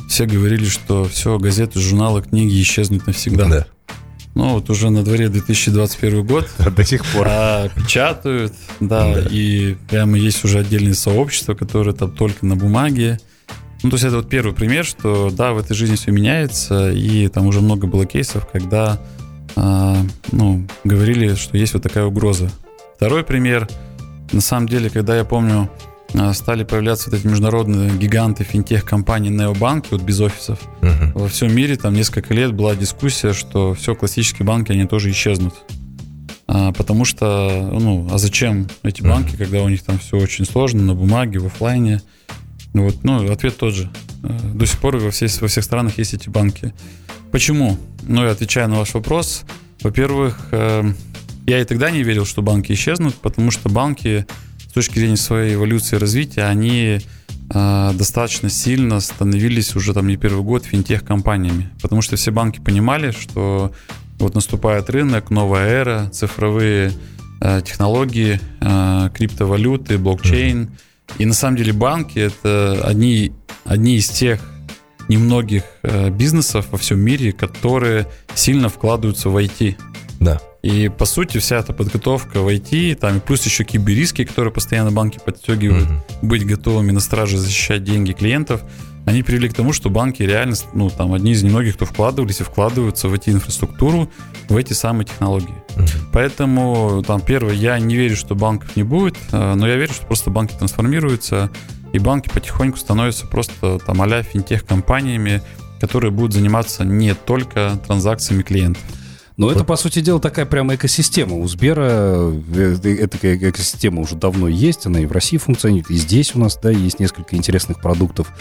все 0.08 0.26
говорили, 0.26 0.64
что 0.64 1.04
все, 1.04 1.38
газеты, 1.38 1.78
журналы, 1.78 2.22
книги 2.22 2.60
исчезнут 2.60 3.06
навсегда. 3.06 3.48
Да. 3.48 3.66
Ну, 4.34 4.54
вот 4.54 4.70
уже 4.70 4.90
на 4.90 5.02
дворе 5.02 5.28
2021 5.28 6.26
год. 6.26 6.48
До 6.76 6.84
сих 6.84 7.04
пор. 7.06 7.26
А, 7.28 7.68
печатают, 7.68 8.52
да, 8.80 9.14
да, 9.14 9.26
и 9.30 9.74
прямо 9.88 10.18
есть 10.18 10.44
уже 10.44 10.60
отдельные 10.60 10.94
сообщества, 10.94 11.54
которые 11.54 11.94
там 11.94 12.10
только 12.10 12.46
на 12.46 12.56
бумаге. 12.56 13.20
Ну, 13.82 13.90
то 13.90 13.94
есть 13.94 14.04
это 14.04 14.16
вот 14.16 14.28
первый 14.28 14.54
пример, 14.54 14.84
что 14.84 15.30
да, 15.30 15.52
в 15.52 15.58
этой 15.58 15.74
жизни 15.74 15.96
все 15.96 16.10
меняется, 16.10 16.90
и 16.90 17.28
там 17.28 17.46
уже 17.46 17.60
много 17.60 17.86
было 17.86 18.04
кейсов, 18.04 18.46
когда 18.46 19.00
э, 19.56 19.94
ну, 20.32 20.66
говорили, 20.84 21.34
что 21.34 21.56
есть 21.56 21.74
вот 21.74 21.82
такая 21.82 22.04
угроза. 22.04 22.50
Второй 22.96 23.24
пример, 23.24 23.68
на 24.32 24.42
самом 24.42 24.68
деле, 24.68 24.90
когда 24.90 25.16
я 25.16 25.24
помню, 25.24 25.70
а, 26.14 26.32
стали 26.34 26.64
появляться 26.64 27.10
вот 27.10 27.18
эти 27.18 27.26
международные 27.26 27.90
гиганты 27.96 28.44
финтех-компании 28.44 29.30
необанки, 29.30 29.88
вот 29.90 30.02
без 30.02 30.20
офисов. 30.20 30.58
Uh-huh. 30.80 31.12
Во 31.14 31.28
всем 31.28 31.54
мире 31.54 31.76
там 31.76 31.94
несколько 31.94 32.34
лет 32.34 32.52
была 32.52 32.74
дискуссия, 32.74 33.32
что 33.32 33.74
все 33.74 33.94
классические 33.94 34.46
банки, 34.46 34.72
они 34.72 34.86
тоже 34.86 35.10
исчезнут. 35.10 35.54
А, 36.46 36.72
потому 36.72 37.04
что, 37.04 37.70
ну, 37.72 38.08
а 38.10 38.18
зачем 38.18 38.66
эти 38.82 39.02
банки, 39.02 39.34
uh-huh. 39.34 39.38
когда 39.38 39.62
у 39.62 39.68
них 39.68 39.82
там 39.82 39.98
все 39.98 40.16
очень 40.16 40.44
сложно, 40.44 40.82
на 40.82 40.94
бумаге, 40.94 41.38
в 41.38 41.46
офлайне. 41.46 42.02
Ну 42.72 42.84
вот, 42.84 43.02
ну, 43.02 43.30
ответ 43.30 43.56
тот 43.56 43.74
же. 43.74 43.90
Э, 44.22 44.38
до 44.54 44.66
сих 44.66 44.78
пор 44.78 44.96
во, 44.96 45.10
всей, 45.10 45.28
во 45.40 45.48
всех 45.48 45.64
странах 45.64 45.98
есть 45.98 46.14
эти 46.14 46.28
банки. 46.28 46.72
Почему? 47.32 47.78
Ну, 48.02 48.24
я 48.24 48.30
отвечаю 48.30 48.68
на 48.68 48.76
ваш 48.76 48.94
вопрос. 48.94 49.42
Во-первых, 49.82 50.48
э, 50.52 50.92
я 51.46 51.60
и 51.60 51.64
тогда 51.64 51.90
не 51.90 52.02
верил, 52.02 52.24
что 52.24 52.42
банки 52.42 52.72
исчезнут, 52.72 53.14
потому 53.16 53.50
что 53.50 53.68
банки 53.68 54.26
с 54.68 54.72
точки 54.72 54.98
зрения 54.98 55.16
своей 55.16 55.54
эволюции 55.54 55.96
и 55.96 55.98
развития, 55.98 56.44
они 56.44 57.00
э, 57.52 57.90
достаточно 57.94 58.48
сильно 58.50 59.00
становились 59.00 59.74
уже 59.74 59.92
там 59.92 60.06
не 60.06 60.16
первый 60.16 60.44
год 60.44 60.64
финтех-компаниями. 60.64 61.70
Потому 61.82 62.02
что 62.02 62.14
все 62.16 62.30
банки 62.30 62.60
понимали, 62.60 63.10
что 63.10 63.72
вот 64.20 64.34
наступает 64.34 64.90
рынок, 64.90 65.30
новая 65.30 65.68
эра, 65.68 66.10
цифровые 66.12 66.92
технологии, 67.64 68.38
криптовалюты, 69.14 69.96
блокчейн– 69.96 70.68
и 71.18 71.26
на 71.26 71.34
самом 71.34 71.56
деле 71.56 71.72
банки 71.72 72.18
это 72.18 72.80
одни, 72.84 73.32
одни 73.64 73.96
из 73.96 74.08
тех 74.08 74.40
немногих 75.08 75.64
э, 75.82 76.10
бизнесов 76.10 76.66
во 76.70 76.78
всем 76.78 77.00
мире, 77.00 77.32
которые 77.32 78.06
сильно 78.34 78.68
вкладываются 78.68 79.28
в 79.28 79.36
IT. 79.36 79.76
Да. 80.20 80.40
И 80.62 80.88
по 80.88 81.04
сути 81.04 81.38
вся 81.38 81.56
эта 81.56 81.72
подготовка 81.72 82.40
в 82.40 82.48
IT, 82.48 82.94
там 82.96 83.20
плюс 83.20 83.44
еще 83.44 83.64
киберриски, 83.64 84.24
которые 84.24 84.52
постоянно 84.52 84.92
банки 84.92 85.18
подстегивают, 85.24 85.88
угу. 85.88 86.26
быть 86.26 86.46
готовыми 86.46 86.92
на 86.92 87.00
страже 87.00 87.38
защищать 87.38 87.82
деньги 87.82 88.12
клиентов, 88.12 88.62
они 89.06 89.22
привели 89.22 89.48
к 89.48 89.54
тому, 89.54 89.72
что 89.72 89.90
банки 89.90 90.22
реально, 90.22 90.54
ну, 90.72 90.90
там, 90.90 91.12
одни 91.14 91.32
из 91.32 91.42
немногих, 91.42 91.74
кто 91.74 91.86
вкладывались 91.86 92.40
и 92.40 92.44
вкладываются 92.44 93.08
в 93.08 93.14
эти 93.14 93.30
инфраструктуру, 93.30 94.10
в 94.48 94.56
эти 94.56 94.72
самые 94.72 95.06
технологии. 95.06 95.54
Uh-huh. 95.76 95.88
Поэтому, 96.12 97.02
там, 97.06 97.20
первое, 97.20 97.54
я 97.54 97.78
не 97.78 97.96
верю, 97.96 98.16
что 98.16 98.34
банков 98.34 98.76
не 98.76 98.82
будет, 98.82 99.16
э, 99.32 99.54
но 99.54 99.66
я 99.66 99.76
верю, 99.76 99.92
что 99.92 100.06
просто 100.06 100.30
банки 100.30 100.54
трансформируются, 100.54 101.50
и 101.92 101.98
банки 101.98 102.28
потихоньку 102.28 102.78
становятся 102.78 103.26
просто, 103.26 103.78
там, 103.78 104.00
а-ля 104.02 104.22
финтех-компаниями, 104.22 105.42
которые 105.80 106.10
будут 106.10 106.34
заниматься 106.34 106.84
не 106.84 107.14
только 107.14 107.80
транзакциями 107.86 108.42
клиентов. 108.42 108.82
Но 109.36 109.50
это, 109.50 109.64
по 109.64 109.76
сути 109.76 110.00
дела, 110.00 110.20
такая 110.20 110.44
прямо 110.44 110.74
экосистема. 110.74 111.36
У 111.36 111.48
Сбера 111.48 111.88
э, 111.90 112.76
эта 112.84 113.36
экосистема 113.48 114.02
уже 114.02 114.14
давно 114.16 114.48
есть, 114.48 114.86
она 114.86 115.00
и 115.00 115.06
в 115.06 115.12
России 115.12 115.38
функционирует, 115.38 115.90
и 115.90 115.96
здесь 115.96 116.34
у 116.34 116.38
нас, 116.38 116.58
да, 116.62 116.70
есть 116.70 117.00
несколько 117.00 117.36
интересных 117.36 117.80
продуктов. 117.80 118.32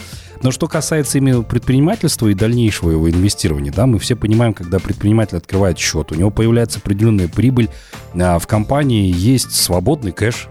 Но 0.41 0.52
что 0.52 0.67
касается 0.67 1.17
именно 1.17 1.43
предпринимательства 1.43 2.28
и 2.28 2.34
дальнейшего 2.34 2.91
его 2.91 3.10
инвестирования, 3.10 3.71
да, 3.71 3.86
мы 3.86 3.99
все 3.99 4.15
понимаем, 4.15 4.54
когда 4.54 4.80
предприниматель 4.80 5.38
открывает 5.38 5.78
счет, 5.78 6.12
у 6.12 6.15
него 6.15 6.32
появляется 6.32 6.80
определенная 6.80 7.28
прибыль, 7.28 7.69
а 8.13 8.39
в 8.39 8.47
компании 8.47 9.13
есть 9.15 9.52
свободный 9.52 10.12
кэш, 10.12 10.49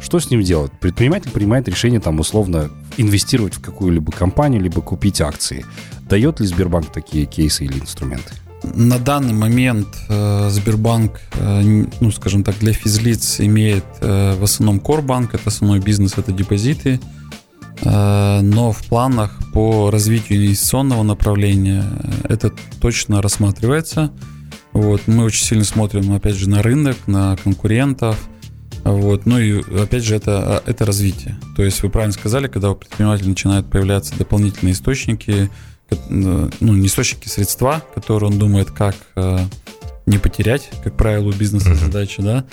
что 0.00 0.20
с 0.20 0.30
ним 0.30 0.42
делать? 0.42 0.70
Предприниматель 0.80 1.30
принимает 1.30 1.68
решение 1.68 2.00
там 2.00 2.20
условно 2.20 2.70
инвестировать 2.96 3.54
в 3.54 3.60
какую-либо 3.60 4.12
компанию, 4.12 4.62
либо 4.62 4.80
купить 4.80 5.20
акции. 5.20 5.66
Дает 6.08 6.40
ли 6.40 6.46
Сбербанк 6.46 6.92
такие 6.92 7.26
кейсы 7.26 7.64
или 7.64 7.78
инструменты? 7.80 8.32
На 8.62 8.98
данный 8.98 9.34
момент 9.34 9.88
э, 10.08 10.48
Сбербанк, 10.50 11.20
э, 11.34 11.84
ну, 12.00 12.10
скажем 12.10 12.42
так, 12.42 12.58
для 12.58 12.72
физлиц 12.72 13.40
имеет 13.40 13.84
э, 14.00 14.34
в 14.38 14.42
основном 14.42 14.80
Корбанк, 14.80 15.34
это 15.34 15.44
основной 15.46 15.80
бизнес, 15.80 16.18
это 16.18 16.32
депозиты. 16.32 17.00
Э, 17.82 18.40
но 18.42 18.72
в 18.72 18.84
планах 18.86 19.38
по 19.52 19.90
развитию 19.90 20.38
инвестиционного 20.38 21.02
направления 21.04 21.84
это 22.24 22.52
точно 22.80 23.22
рассматривается. 23.22 24.10
Вот, 24.72 25.02
мы 25.06 25.24
очень 25.24 25.44
сильно 25.44 25.64
смотрим, 25.64 26.12
опять 26.12 26.34
же, 26.34 26.48
на 26.48 26.62
рынок, 26.62 26.96
на 27.06 27.36
конкурентов. 27.36 28.28
Вот. 28.84 29.26
Ну 29.26 29.38
и 29.38 29.60
опять 29.80 30.04
же, 30.04 30.14
это, 30.14 30.62
это 30.66 30.86
развитие. 30.86 31.36
То 31.56 31.62
есть 31.62 31.82
вы 31.82 31.90
правильно 31.90 32.12
сказали, 32.12 32.48
когда 32.48 32.70
у 32.70 32.74
предпринимателя 32.74 33.28
начинают 33.28 33.70
появляться 33.70 34.16
дополнительные 34.16 34.72
источники, 34.72 35.50
ну, 36.08 36.50
не 36.60 36.86
источники 36.86 37.28
средства, 37.28 37.82
которые 37.94 38.30
он 38.30 38.38
думает, 38.38 38.70
как 38.70 38.94
э, 39.16 39.38
не 40.06 40.18
потерять, 40.18 40.70
как 40.84 40.96
правило, 40.96 41.28
у 41.28 41.32
бизнеса 41.32 41.70
uh-huh. 41.70 41.84
задача, 41.84 42.22
да, 42.22 42.44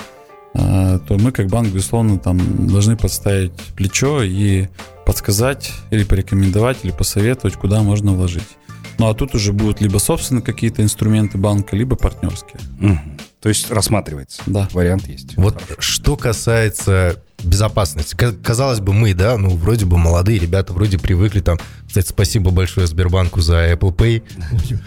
э, 0.54 1.00
то 1.08 1.18
мы 1.18 1.32
как 1.32 1.48
банк, 1.48 1.70
безусловно, 1.70 2.18
там 2.18 2.68
должны 2.68 2.96
подставить 2.96 3.54
плечо 3.76 4.24
и 4.24 4.68
подсказать 5.06 5.72
или 5.92 6.04
порекомендовать, 6.04 6.78
или 6.84 6.92
посоветовать, 6.92 7.56
куда 7.56 7.82
можно 7.84 8.14
вложить. 8.14 8.58
Ну 8.98 9.10
а 9.10 9.14
тут 9.14 9.36
уже 9.36 9.52
будут 9.52 9.82
либо 9.82 9.98
собственные 9.98 10.42
какие-то 10.42 10.82
инструменты 10.82 11.38
банка, 11.38 11.76
либо 11.76 11.96
партнерские. 11.96 12.60
Угу. 12.82 13.00
То 13.42 13.50
есть 13.50 13.70
рассматривается. 13.70 14.42
Да. 14.46 14.68
Вариант 14.72 15.08
есть. 15.08 15.36
Вот 15.38 15.62
Хорошо. 15.62 15.82
что 15.82 16.16
касается 16.16 17.22
безопасности. 17.44 18.16
Казалось 18.44 18.80
бы, 18.80 18.94
мы, 18.94 19.14
да, 19.14 19.38
ну, 19.38 19.50
вроде 19.50 19.86
бы 19.86 19.98
молодые 19.98 20.40
ребята, 20.40 20.74
вроде 20.74 20.98
привыкли 20.98 21.42
там. 21.42 21.60
Кстати, 21.88 22.08
спасибо 22.08 22.52
большое 22.52 22.88
Сбербанку 22.88 23.42
за 23.42 23.72
Apple 23.72 23.96
Pay. 23.96 24.24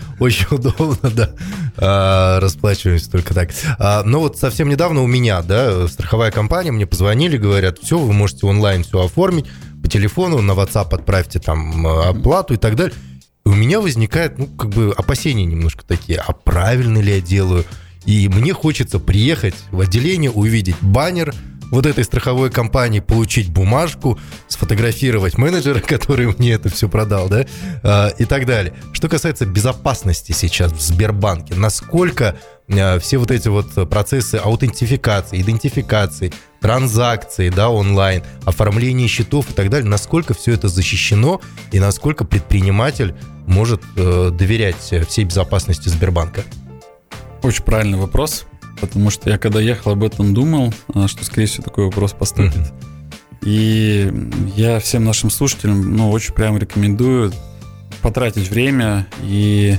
Очень 0.20 0.46
удобно, 0.50 1.10
да. 1.10 1.30
А, 1.76 2.40
расплачиваемся 2.40 3.10
только 3.10 3.34
так. 3.34 3.50
А, 3.78 4.02
но 4.02 4.20
вот 4.20 4.38
совсем 4.38 4.68
недавно 4.68 5.02
у 5.02 5.06
меня, 5.06 5.42
да, 5.42 5.86
страховая 5.88 6.30
компания, 6.30 6.72
мне 6.72 6.86
позвонили, 6.86 7.36
говорят, 7.36 7.78
все, 7.78 7.98
вы 7.98 8.12
можете 8.12 8.46
онлайн 8.46 8.82
все 8.82 9.04
оформить 9.04 9.46
по 9.82 9.88
телефону, 9.88 10.40
на 10.40 10.52
WhatsApp 10.52 10.94
отправьте 10.94 11.38
там 11.38 11.86
оплату 11.86 12.54
и 12.54 12.56
так 12.56 12.74
далее. 12.74 12.94
И 13.46 13.48
у 13.48 13.54
меня 13.54 13.80
возникает, 13.80 14.38
ну, 14.38 14.46
как 14.46 14.70
бы 14.70 14.92
опасения 14.96 15.44
немножко 15.44 15.84
такие, 15.86 16.18
а 16.18 16.32
правильно 16.32 16.98
ли 16.98 17.14
я 17.14 17.20
делаю? 17.20 17.64
И 18.04 18.28
мне 18.28 18.52
хочется 18.52 18.98
приехать 18.98 19.54
в 19.70 19.80
отделение, 19.80 20.30
увидеть 20.30 20.76
баннер 20.80 21.34
вот 21.70 21.86
этой 21.86 22.04
страховой 22.04 22.50
компании, 22.50 23.00
получить 23.00 23.50
бумажку, 23.50 24.18
сфотографировать 24.48 25.38
менеджера, 25.38 25.80
который 25.86 26.26
мне 26.26 26.52
это 26.52 26.68
все 26.68 26.88
продал, 26.88 27.28
да, 27.28 27.46
а, 27.82 28.08
и 28.18 28.24
так 28.24 28.46
далее. 28.46 28.74
Что 28.92 29.08
касается 29.08 29.46
безопасности 29.46 30.32
сейчас 30.32 30.72
в 30.72 30.80
Сбербанке, 30.80 31.54
насколько 31.54 32.36
а, 32.70 32.98
все 32.98 33.18
вот 33.18 33.30
эти 33.30 33.48
вот 33.48 33.88
процессы 33.88 34.36
аутентификации, 34.36 35.40
идентификации, 35.40 36.32
транзакции, 36.60 37.50
да, 37.50 37.70
онлайн, 37.70 38.22
оформление 38.44 39.08
счетов 39.08 39.50
и 39.50 39.52
так 39.52 39.70
далее, 39.70 39.88
насколько 39.88 40.34
все 40.34 40.52
это 40.52 40.68
защищено 40.68 41.40
и 41.70 41.78
насколько 41.78 42.24
предприниматель 42.24 43.14
может 43.46 43.80
э, 43.96 44.30
доверять 44.32 44.92
всей 45.08 45.24
безопасности 45.24 45.88
Сбербанка? 45.88 46.42
Очень 47.42 47.62
правильный 47.62 47.98
вопрос, 47.98 48.47
потому 48.80 49.10
что 49.10 49.30
я 49.30 49.38
когда 49.38 49.60
ехал 49.60 49.92
об 49.92 50.04
этом 50.04 50.34
думал, 50.34 50.72
э, 50.94 51.06
что, 51.06 51.24
скорее 51.24 51.46
всего, 51.46 51.64
такой 51.64 51.86
вопрос 51.86 52.12
поступит. 52.12 52.56
Mm-hmm. 52.56 52.98
И 53.42 54.12
я 54.56 54.80
всем 54.80 55.04
нашим 55.04 55.30
слушателям, 55.30 55.96
ну, 55.96 56.10
очень 56.10 56.34
прямо 56.34 56.58
рекомендую 56.58 57.32
потратить 58.02 58.50
время 58.50 59.06
и 59.22 59.76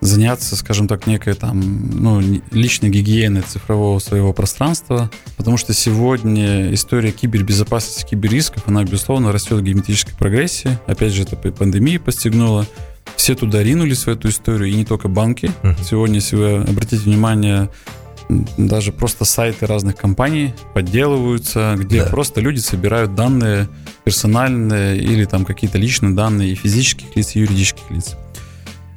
заняться, 0.00 0.56
скажем 0.56 0.86
так, 0.86 1.06
некой 1.06 1.34
там, 1.34 1.60
ну, 1.92 2.20
личной 2.52 2.88
гигиеной 2.88 3.42
цифрового 3.42 3.98
своего 3.98 4.32
пространства, 4.32 5.10
потому 5.36 5.56
что 5.56 5.74
сегодня 5.74 6.72
история 6.72 7.10
кибербезопасности, 7.10 8.08
киберрисков, 8.08 8.68
она, 8.68 8.84
безусловно, 8.84 9.32
растет 9.32 9.58
в 9.58 9.62
геометрической 9.62 10.14
прогрессии. 10.14 10.78
Опять 10.86 11.12
же, 11.12 11.22
это 11.22 11.36
пандемия 11.36 11.98
постигнула. 11.98 12.66
Все 13.16 13.34
туда 13.34 13.62
ринулись 13.62 14.04
в 14.04 14.08
эту 14.08 14.28
историю, 14.28 14.70
и 14.70 14.74
не 14.74 14.84
только 14.84 15.08
банки. 15.08 15.50
Uh-huh. 15.62 15.76
Сегодня, 15.82 16.16
если 16.16 16.36
вы 16.36 16.56
обратите 16.58 17.02
внимание, 17.02 17.68
даже 18.56 18.92
просто 18.92 19.24
сайты 19.24 19.66
разных 19.66 19.96
компаний 19.96 20.54
подделываются, 20.74 21.76
где 21.78 22.04
да. 22.04 22.10
просто 22.10 22.40
люди 22.40 22.58
собирают 22.58 23.14
данные 23.14 23.68
персональные 24.04 24.98
или 24.98 25.24
там 25.24 25.44
какие-то 25.44 25.78
личные 25.78 26.14
данные 26.14 26.52
и 26.52 26.54
физических 26.54 27.14
лиц, 27.16 27.36
и 27.36 27.40
юридических 27.40 27.90
лиц. 27.90 28.16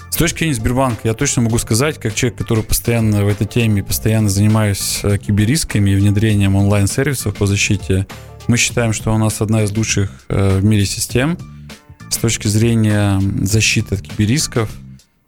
С 0.10 0.16
точки 0.18 0.40
зрения 0.40 0.56
Сбербанка 0.56 1.02
я 1.06 1.14
точно 1.14 1.44
могу 1.44 1.58
сказать, 1.58 1.98
как 1.98 2.14
человек, 2.14 2.38
который 2.38 2.64
постоянно 2.64 3.26
в 3.26 3.28
этой 3.28 3.48
теме, 3.48 3.84
постоянно 3.84 4.30
занимаюсь 4.30 5.00
э, 5.04 5.18
киберрисками 5.18 5.92
и 5.92 5.96
внедрением 5.96 6.56
онлайн-сервисов 6.56 7.36
по 7.36 7.46
защите, 7.46 8.06
мы 8.48 8.58
считаем, 8.58 8.94
что 8.94 9.14
у 9.14 9.18
нас 9.18 9.42
одна 9.42 9.64
из 9.64 9.76
лучших 9.76 10.12
э, 10.28 10.60
в 10.60 10.64
мире 10.64 10.86
систем 10.86 11.38
с 12.10 12.18
точки 12.18 12.48
зрения 12.48 13.22
защиты 13.42 13.96
от 13.96 14.02
киберрисков, 14.02 14.70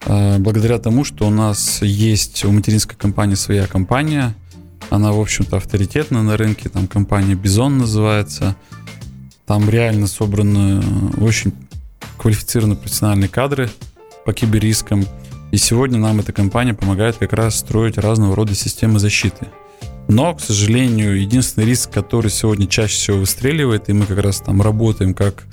благодаря 0.05 0.79
тому, 0.79 1.03
что 1.03 1.27
у 1.27 1.29
нас 1.29 1.81
есть 1.81 2.43
у 2.45 2.51
материнской 2.51 2.95
компании 2.97 3.35
своя 3.35 3.67
компания, 3.67 4.35
она, 4.89 5.11
в 5.11 5.19
общем-то, 5.19 5.57
авторитетна 5.57 6.23
на 6.23 6.37
рынке, 6.37 6.69
там 6.69 6.87
компания 6.87 7.35
Бизон 7.35 7.77
называется, 7.77 8.55
там 9.45 9.69
реально 9.69 10.07
собраны 10.07 10.81
очень 11.19 11.53
квалифицированные 12.17 12.77
профессиональные 12.77 13.29
кадры, 13.29 13.69
по 14.25 14.33
киберрискам. 14.33 15.05
И 15.51 15.57
сегодня 15.57 15.99
нам 15.99 16.19
эта 16.19 16.31
компания 16.31 16.73
помогает 16.73 17.17
как 17.17 17.33
раз 17.33 17.57
строить 17.57 17.97
разного 17.97 18.35
рода 18.35 18.55
системы 18.55 18.99
защиты. 18.99 19.47
Но, 20.07 20.33
к 20.33 20.41
сожалению, 20.41 21.19
единственный 21.19 21.65
риск, 21.65 21.91
который 21.91 22.31
сегодня 22.31 22.67
чаще 22.67 22.95
всего 22.95 23.17
выстреливает, 23.19 23.89
и 23.89 23.93
мы 23.93 24.05
как 24.05 24.19
раз 24.19 24.41
там 24.41 24.61
работаем, 24.61 25.13
как 25.13 25.43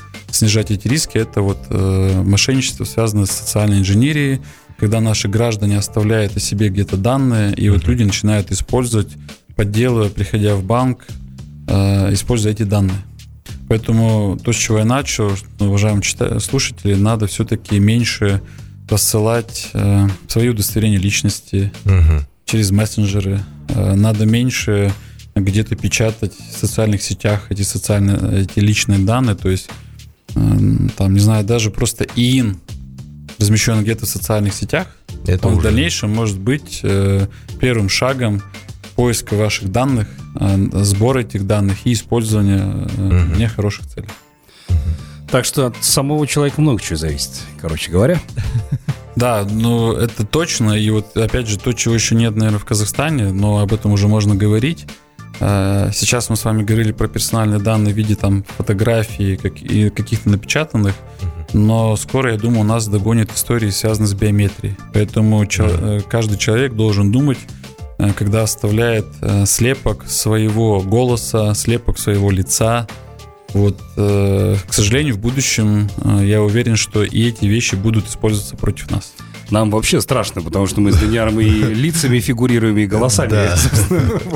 снижать 0.41 0.71
эти 0.71 0.89
риски, 0.89 1.19
это 1.19 1.43
вот 1.43 1.59
э, 1.69 2.23
мошенничество, 2.23 2.85
связанное 2.85 3.27
с 3.27 3.31
социальной 3.31 3.79
инженерией, 3.79 4.41
когда 4.79 5.01
наши 5.01 5.29
граждане 5.29 5.77
оставляют 5.77 6.35
о 6.37 6.41
себе 6.41 6.71
где-то 6.71 6.97
данные, 6.97 7.55
и 7.55 7.69
вот 7.69 7.87
люди 7.87 8.05
начинают 8.05 8.51
использовать, 8.51 9.13
подделывая, 9.55 10.09
приходя 10.09 10.57
в 10.57 10.65
банк, 10.65 11.07
э, 11.69 12.15
используя 12.15 12.53
эти 12.53 12.63
данные. 12.63 12.97
Поэтому 13.69 14.39
то, 14.43 14.53
с 14.53 14.57
чего 14.57 14.79
я 14.79 14.87
начал, 14.87 15.31
уважаемые 15.59 16.41
слушатели, 16.41 16.95
надо 16.95 17.27
все-таки 17.27 17.79
меньше 17.79 18.41
рассылать 18.89 19.69
э, 19.75 20.09
свои 20.27 20.49
удостоверения 20.49 20.99
личности 20.99 21.71
угу. 21.85 22.25
через 22.47 22.71
мессенджеры. 22.71 23.41
Э, 23.69 23.95
надо 23.95 24.25
меньше 24.25 24.91
где-то 25.35 25.77
печатать 25.77 26.33
в 26.35 26.59
социальных 26.59 27.03
сетях 27.03 27.47
эти 27.51 27.63
социальные, 27.63 28.43
эти 28.43 28.59
личные 28.59 28.99
данные. 29.01 29.37
То 29.37 29.51
есть, 29.51 29.69
там, 30.35 31.15
не 31.15 31.21
знаю, 31.21 31.45
даже 31.45 31.71
просто 31.71 32.05
ИИН, 32.05 32.59
размещенный 33.39 33.83
где-то 33.83 34.07
в 34.07 34.09
социальных 34.09 34.55
сетях, 34.55 34.89
Это 35.27 35.49
он 35.49 35.55
уже... 35.55 35.61
в 35.61 35.65
дальнейшем 35.65 36.11
может 36.11 36.39
быть 36.39 36.81
э, 36.83 37.27
первым 37.59 37.89
шагом 37.89 38.43
поиска 38.95 39.35
ваших 39.35 39.71
данных, 39.71 40.09
э, 40.39 40.69
сбора 40.83 41.21
этих 41.21 41.47
данных 41.47 41.87
и 41.87 41.93
использования 41.93 42.67
угу. 42.67 43.39
нехороших 43.39 43.87
целей. 43.87 44.09
Так 45.31 45.45
что 45.45 45.67
от 45.67 45.77
самого 45.83 46.27
человека 46.27 46.61
много 46.61 46.83
чего 46.83 46.97
зависит, 46.97 47.31
короче 47.61 47.91
говоря. 47.91 48.21
Да, 49.17 49.47
ну 49.49 49.93
это 49.93 50.25
точно. 50.25 50.73
И 50.73 50.89
вот 50.91 51.17
опять 51.17 51.47
же 51.47 51.59
то, 51.59 51.73
чего 51.73 51.95
еще 51.95 52.15
нет, 52.15 52.37
наверное, 52.37 52.59
в 52.59 52.65
Казахстане, 52.65 53.33
но 53.33 53.59
об 53.59 53.73
этом 53.73 53.93
уже 53.93 54.09
можно 54.09 54.35
говорить. 54.35 54.87
Э, 55.39 55.91
сейчас 55.93 56.29
мы 56.31 56.37
с 56.37 56.45
вами 56.45 56.63
говорили 56.63 56.93
про 56.93 57.09
персональные 57.09 57.61
данные 57.61 57.95
в 57.95 57.97
виде 57.97 58.17
там 58.17 58.45
фотографий 58.57 59.35
и 59.35 59.91
каких-то 59.91 60.29
напечатанных, 60.29 60.95
но 61.53 61.97
скоро, 61.97 62.33
я 62.33 62.39
думаю, 62.39 62.61
у 62.61 62.65
нас 62.65 62.89
догонят 62.89 63.33
истории, 63.33 63.71
связанные 63.71 64.09
с 64.09 64.15
биометрией. 64.15 64.77
Поэтому 64.93 65.47
каждый 66.09 66.39
человек 66.39 66.75
должен 66.75 67.13
думать, 67.13 67.39
Э, 68.01 68.13
когда 68.15 68.43
оставляет 68.43 69.07
слепок 69.45 70.07
своего 70.07 70.81
голоса, 70.81 71.55
слепок 71.55 71.99
своего 71.99 72.31
лица. 72.31 72.87
Вот, 73.53 73.77
к 73.97 74.71
сожалению, 74.71 75.17
в 75.17 75.19
будущем 75.19 75.91
я 76.21 76.41
уверен, 76.41 76.77
что 76.77 77.03
и 77.03 77.29
эти 77.29 77.47
вещи 77.47 77.75
будут 77.75 78.07
использоваться 78.07 78.57
против 78.57 78.93
нас. 78.93 79.13
Нам 79.51 79.71
вообще 79.71 80.01
страшно, 80.01 80.43
потому 80.43 80.67
что 80.67 80.81
мы 80.81 80.93
с 80.93 80.97
Даниаром 80.97 81.41
и 81.41 81.49
лицами 81.49 82.21
фигурируем, 82.21 82.79
и 82.79 82.87
голосами. 82.87 83.31
Да. 83.31 83.57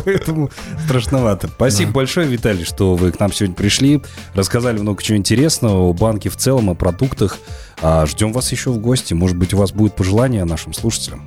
Поэтому 0.04 0.50
страшновато. 0.84 1.48
Спасибо 1.48 1.90
да. 1.90 1.94
большое, 1.94 2.26
Виталий, 2.26 2.64
что 2.64 2.96
вы 2.96 3.12
к 3.12 3.20
нам 3.20 3.32
сегодня 3.32 3.54
пришли. 3.54 4.02
Рассказали 4.34 4.78
много 4.78 5.02
чего 5.02 5.16
интересного 5.16 5.88
о 5.88 5.92
банке 5.92 6.28
в 6.30 6.36
целом, 6.36 6.70
о 6.70 6.74
продуктах. 6.74 7.38
А 7.80 8.06
ждем 8.06 8.32
вас 8.32 8.50
еще 8.50 8.70
в 8.70 8.78
гости. 8.78 9.14
Может 9.14 9.36
быть, 9.36 9.54
у 9.54 9.56
вас 9.56 9.72
будет 9.72 9.94
пожелание 9.94 10.44
нашим 10.44 10.72
слушателям. 10.72 11.22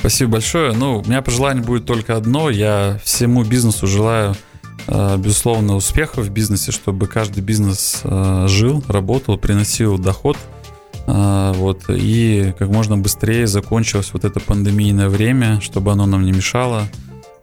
Спасибо 0.00 0.32
большое. 0.32 0.72
Ну, 0.72 0.98
у 0.98 1.04
меня 1.04 1.22
пожелание 1.22 1.62
будет 1.62 1.84
только 1.84 2.16
одно. 2.16 2.50
Я 2.50 2.98
всему 3.04 3.44
бизнесу 3.44 3.86
желаю, 3.86 4.34
э, 4.86 5.16
безусловно, 5.18 5.76
успехов 5.76 6.24
в 6.24 6.30
бизнесе, 6.30 6.72
чтобы 6.72 7.06
каждый 7.06 7.42
бизнес 7.42 8.00
э, 8.02 8.46
жил, 8.48 8.82
работал, 8.88 9.36
приносил 9.36 9.98
доход. 9.98 10.38
Э, 11.06 11.52
вот, 11.54 11.84
и 11.88 12.54
как 12.58 12.68
можно 12.68 12.96
быстрее 12.96 13.46
закончилось 13.46 14.10
вот 14.12 14.24
это 14.24 14.40
пандемийное 14.40 15.08
время, 15.08 15.60
чтобы 15.60 15.92
оно 15.92 16.06
нам 16.06 16.24
не 16.24 16.32
мешало. 16.32 16.86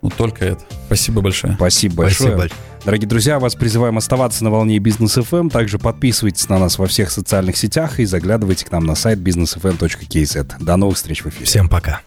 Ну, 0.01 0.09
только 0.09 0.45
это. 0.45 0.61
Спасибо 0.85 1.21
большое. 1.21 1.55
Спасибо 1.55 1.95
большое. 1.95 2.37
Спасибо. 2.37 2.55
Дорогие 2.85 3.07
друзья, 3.09 3.39
вас 3.39 3.55
призываем 3.55 3.97
оставаться 3.97 4.43
на 4.43 4.49
волне 4.49 4.79
Бизнес 4.79 5.17
FM. 5.17 5.39
Эм. 5.39 5.49
Также 5.49 5.79
подписывайтесь 5.79 6.47
на 6.47 6.59
нас 6.59 6.77
во 6.77 6.87
всех 6.87 7.11
социальных 7.11 7.57
сетях 7.57 7.99
и 7.99 8.05
заглядывайте 8.05 8.65
к 8.65 8.71
нам 8.71 8.85
на 8.85 8.95
сайт 8.95 9.19
businessfm.kz. 9.19 10.63
До 10.63 10.77
новых 10.77 10.95
встреч 10.95 11.23
в 11.23 11.27
эфире. 11.27 11.45
Всем 11.45 11.67
пока. 11.67 12.01